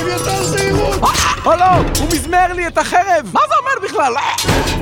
[0.00, 1.00] אביתר זהירות!
[1.44, 1.64] או לא!
[1.74, 3.30] הוא מזמר לי את החרב!
[3.32, 4.12] מה זה אומר בכלל?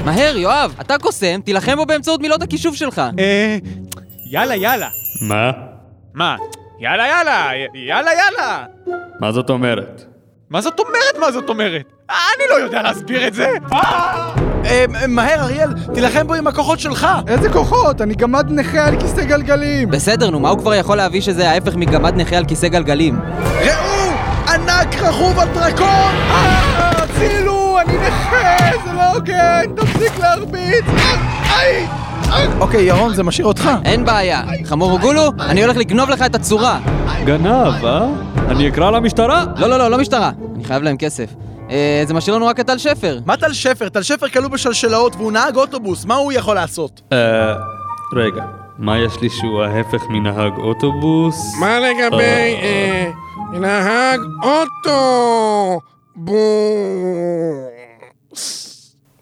[0.04, 3.02] מהר, יואב, אתה קוסם, תילחם בו באמצעות מילות הכישוף שלך.
[3.18, 3.56] אה...
[4.30, 4.88] יאללה, יאללה.
[5.20, 5.50] מה?
[6.14, 6.36] מה?
[6.80, 7.50] יאללה, יאללה!
[7.74, 8.64] יאללה, יאללה!
[9.20, 10.04] מה זאת אומרת?
[10.50, 11.18] מה זאת אומרת?
[11.20, 11.82] מה זאת אומרת?
[12.10, 13.48] אני לא יודע להסביר את זה!
[14.64, 17.06] אה, מהר, אריאל, תילחם בו עם הכוחות שלך!
[17.28, 18.00] איזה כוחות?
[18.00, 19.90] אני גמד נכה על כיסא גלגלים!
[19.90, 23.20] בסדר, נו, מה הוא כבר יכול להביא שזה ההפך מגמד נכה על כיסא גלגלים?
[23.60, 24.12] ראו!
[24.48, 26.14] ענק רכוב על דרקון!
[26.30, 27.78] אה, הצילו!
[27.80, 28.56] אני נכה!
[28.84, 29.74] זה לא הוגן!
[29.76, 30.84] תפסיק להרביץ!
[31.50, 31.86] איי!
[32.60, 33.70] אוקיי, ירון, זה משאיר אותך.
[33.84, 34.42] אין בעיה.
[34.64, 36.80] חמור אוגולו, אני הולך לגנוב לך את הצורה.
[37.24, 38.06] גנב, אה?
[38.48, 39.44] אני אקרא למשטרה?
[39.56, 40.30] לא, לא, לא, לא משטרה.
[40.54, 41.34] אני חייב להם כסף.
[41.70, 43.18] אה, זה משאיר לנו רק את טל שפר.
[43.26, 43.88] מה טל שפר?
[43.88, 47.00] טל שפר כלוא בשלשלאות והוא נהג אוטובוס, מה הוא יכול לעשות?
[47.12, 47.54] אה...
[48.16, 48.44] רגע,
[48.78, 51.54] מה יש לי שהוא ההפך מנהג אוטובוס?
[51.60, 53.10] מה לגבי אה,
[53.52, 55.80] נהג אוטו?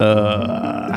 [0.00, 0.08] בוס.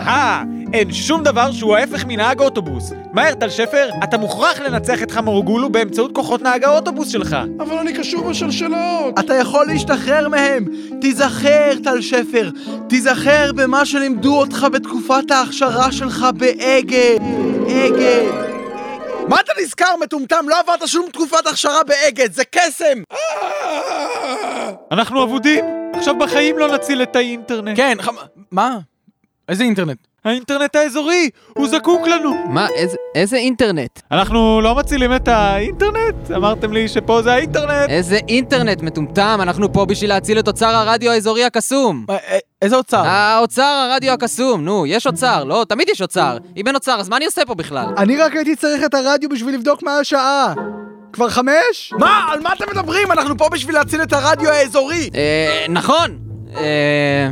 [0.08, 0.44] אה,
[0.74, 2.92] אין שום דבר שהוא ההפך מנהג אוטובוס.
[3.14, 7.38] מהר, טל שפר, אתה מוכרח לנצח את חמורגולו באמצעות כוחות נהג האוטובוס שלך.
[7.60, 9.20] אבל אני קשור בשלשלות.
[9.20, 10.66] אתה יכול להשתחרר מהם!
[11.02, 12.50] תיזכר, טל שפר,
[12.90, 17.20] תיזכר במה שלימדו אותך בתקופת ההכשרה שלך באגד.
[17.68, 18.50] אגד.
[19.28, 20.46] מה אתה נזכר, מטומטם?
[20.48, 23.04] לא עברת שום תקופת הכשרה באגד, זה קסם!
[24.92, 25.79] אנחנו אבודים.
[25.94, 27.78] עכשיו בחיים לא נציל את האינטרנט.
[27.78, 28.10] כן, ח...
[28.52, 28.78] מה?
[29.50, 29.98] איזה אינטרנט?
[30.26, 32.32] האינטרנט האזורי, הוא זקוק לנו.
[32.50, 34.00] מה, איזה, איזה אינטרנט?
[34.12, 36.32] אנחנו לא מצילים את האינטרנט?
[36.36, 37.90] אמרתם לי שפה זה האינטרנט.
[37.90, 42.06] איזה אינטרנט מטומטם, אנחנו פה בשביל להציל את אוצר הרדיו האזורי הקסום.
[42.62, 43.04] איזה אוצר?
[43.06, 46.38] האוצר הרדיו הקסום, נו, יש אוצר, לא, תמיד יש אוצר.
[46.58, 47.86] אם אין אוצר, אז מה אני עושה פה בכלל?
[47.98, 50.54] אני רק הייתי צריך את הרדיו בשביל לבדוק מה השעה.
[51.14, 51.94] כבר חמש?
[52.00, 52.28] מה?
[52.32, 53.12] על מה אתם מדברים?
[53.12, 55.10] אנחנו פה בשביל להציל את הרדיו האזורי!
[55.16, 56.20] אה, נכון.
[56.58, 57.30] אה...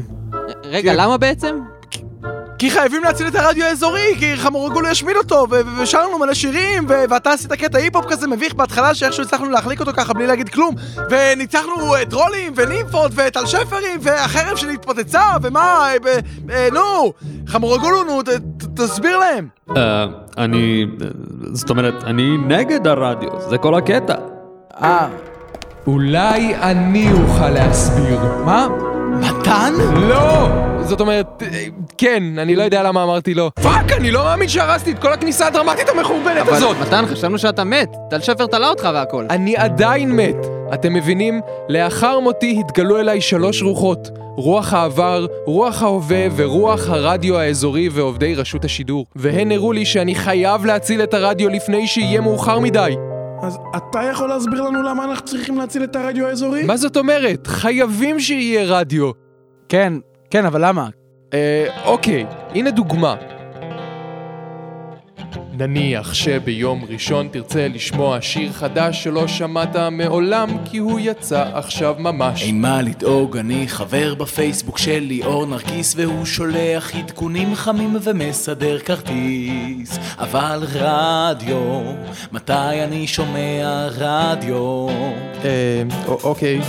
[0.64, 1.60] רגע, למה בעצם?
[2.58, 6.86] כי חייבים להציל את הרדיו האזורי, כי חמורגולו ישמיד אותו, ו- ו- ושרנו מלא שירים,
[6.89, 10.49] ו- ואתה עשית קטע היפ-הופ כזה מביך בהתחלה, שאיכשהו הצלחנו להחליק אותו ככה בלי להגיד
[10.49, 10.76] כלום,
[11.10, 16.20] וניצחנו אה, טרולים, ונימפות, וטל שפרים, והחרב שלי התפוצצה, ומה, אה, ב-
[16.51, 17.14] אה, נו,
[17.47, 18.39] חמורגולו, נו, ת- ת-
[18.82, 19.47] תסביר להם.
[19.78, 20.05] אה...
[20.38, 20.86] אני...
[21.53, 24.16] זאת אומרת, אני נגד הרדיו, זה כל הקטע.
[24.82, 25.08] אה.
[25.88, 28.20] אולי אני אוכל להסביר.
[28.45, 28.68] מה?
[29.20, 29.74] מתן?
[30.10, 30.47] לא!
[30.88, 31.44] זאת אומרת,
[31.98, 33.52] כן, אני לא יודע למה אמרתי לא.
[33.64, 36.78] פאק, אני לא מאמין שהרסתי את כל הכניסה הדרמטית המחורבנת הזאת!
[36.82, 37.96] מתן, חשבנו שאתה מת.
[38.10, 39.26] טל שפר תלה אותך והכל.
[39.30, 40.36] אני עדיין מת.
[40.74, 41.42] אתם מבינים?
[41.70, 44.10] לאחר מותי התגלו אליי שלוש רוחות.
[44.36, 49.06] רוח העבר, רוח ההווה ורוח הרדיו האזורי ועובדי רשות השידור.
[49.16, 52.96] והן הראו לי שאני חייב להציל את הרדיו לפני שיהיה מאוחר מדי.
[53.42, 56.64] אז אתה יכול להסביר לנו למה אנחנו צריכים להציל את הרדיו האזורי?
[56.64, 57.48] מה זאת אומרת?
[57.48, 59.12] חייבים שיהיה רדיו.
[59.70, 59.94] כן,
[60.30, 60.88] כן, אבל למה?
[61.34, 62.26] אה, אוקיי,
[62.56, 63.16] הנה דוגמה.
[65.60, 72.44] נניח שביום ראשון תרצה לשמוע שיר חדש שלא שמעת מעולם כי הוא יצא עכשיו ממש.
[72.44, 80.00] אין מה לדאוג, אני חבר בפייסבוק של ליאור נרקיס והוא שולח עדכונים חמים ומסדר כרטיס
[80.20, 81.82] אבל רדיו,
[82.32, 82.54] מתי
[82.84, 84.88] אני שומע רדיו?
[85.46, 86.60] אה, א- אוקיי.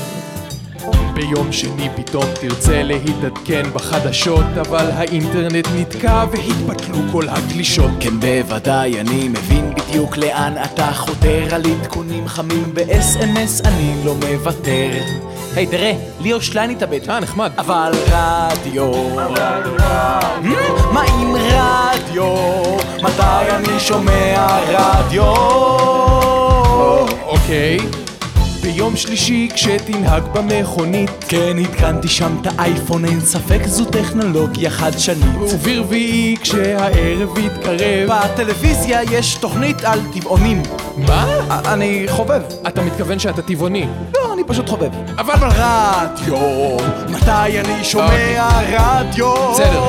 [1.19, 9.29] ביום שני פתאום תרצה להתעדכן בחדשות אבל האינטרנט נתקע והתבטלו כל הגלישות כן בוודאי, אני
[9.29, 14.91] מבין בדיוק לאן אתה חותר על עדכונים חמים ב-SMS אני לא מוותר
[15.57, 18.93] היי תראה, ליאור שליין התאבד אה, נחמד אבל רדיו
[20.43, 20.93] Hmm?
[20.93, 22.35] מה עם רדיו?
[23.03, 25.25] מתי אני שומע רדיו?
[27.27, 28.08] אוקיי.
[28.61, 36.37] ביום שלישי כשתנהג במכונית כן, עדכנתי שם את האייפון, אין ספק זו טכנולוגיה חדשנית וברביעי
[36.41, 40.63] כשהערב יתקרב בטלוויזיה יש תוכנית על טבעונים.
[40.97, 41.27] מה?
[41.73, 42.43] אני חובב.
[42.69, 44.91] אתה מתכוון שאתה טבעוני לא, אני פשוט חובב.
[45.19, 45.35] אבל...
[45.35, 46.37] אבל רדיו,
[47.09, 49.53] מתי אני שומע רדיו?
[49.53, 49.83] בסדר.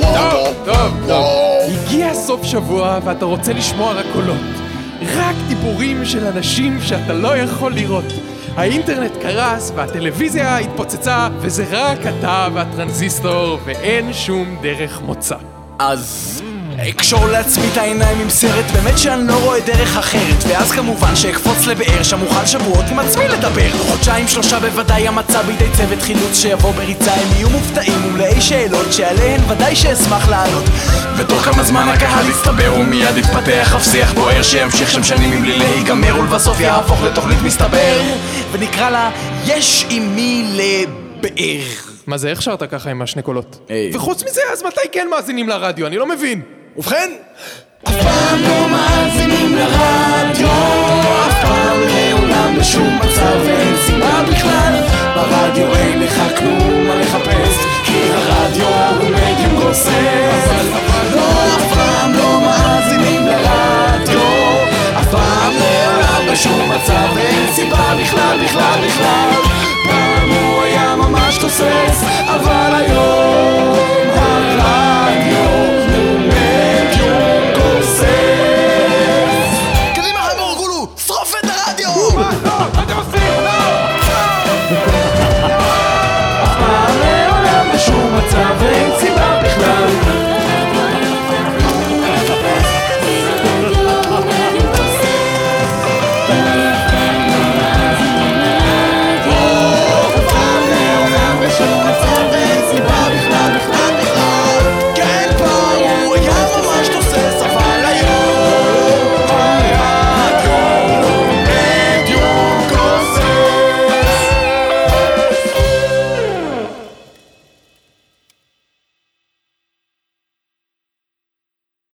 [0.00, 1.24] טוב, טוב, טוב.
[1.68, 4.65] הגיע סוף שבוע ואתה רוצה לשמוע רק קולות.
[5.02, 8.12] רק דיבורים של אנשים שאתה לא יכול לראות.
[8.56, 15.36] האינטרנט קרס והטלוויזיה התפוצצה, וזה רק אתה והטרנזיסטור, ואין שום דרך מוצא.
[15.78, 16.42] אז
[16.78, 20.44] אקשור לעצמי את העיניים עם סרט, באמת שאני לא רואה דרך אחרת.
[20.48, 23.70] ואז כמובן שאקפוץ לבאר שם אוכל שבועות עם עצמי לדבר.
[23.90, 27.12] חודשיים שלושה בוודאי המצע בידי צוות חילוץ שיבוא בריצה.
[27.12, 30.64] הם יהיו מופתעים ומלאי שאלות שעליהן ודאי שאשמח לענות.
[31.16, 36.20] ותוך כמה זמן הקהל יצטבר ומיד יתפתח אף שיח בוער שימשיך שם שנים מבלי להיגמר
[36.20, 38.00] ולבסוף יהפוך לתוכנית מסתבר.
[38.52, 39.10] ונקרא לה
[39.46, 43.70] יש עם מי לבאר מה זה, איך שרת ככה עם השני קולות?
[43.94, 45.86] וחוץ מזה, אז מתי כן מאזינים לרדיו?
[45.86, 46.55] אני לא מבין.
[46.78, 47.10] ובכן...
[47.88, 50.48] אף פעם לא מאזינים לרדיו,
[51.28, 54.74] אף פעם לעולם בשום מצב ואין סיבה בכלל.
[55.14, 57.54] ברדיו אין לך כלום מה לחפש,
[57.84, 58.66] כי הרדיו
[59.00, 59.90] הוא מדיום גוסס.
[61.14, 64.20] לא, אף פעם לא מאזינים לרדיו,
[65.00, 69.30] אף פעם לעולם בשום מצב ואין סיבה בכלל, בכלל, בכלל.
[69.84, 73.74] פעם הוא היה ממש תוסס, אבל היום
[74.14, 75.55] הרדיו...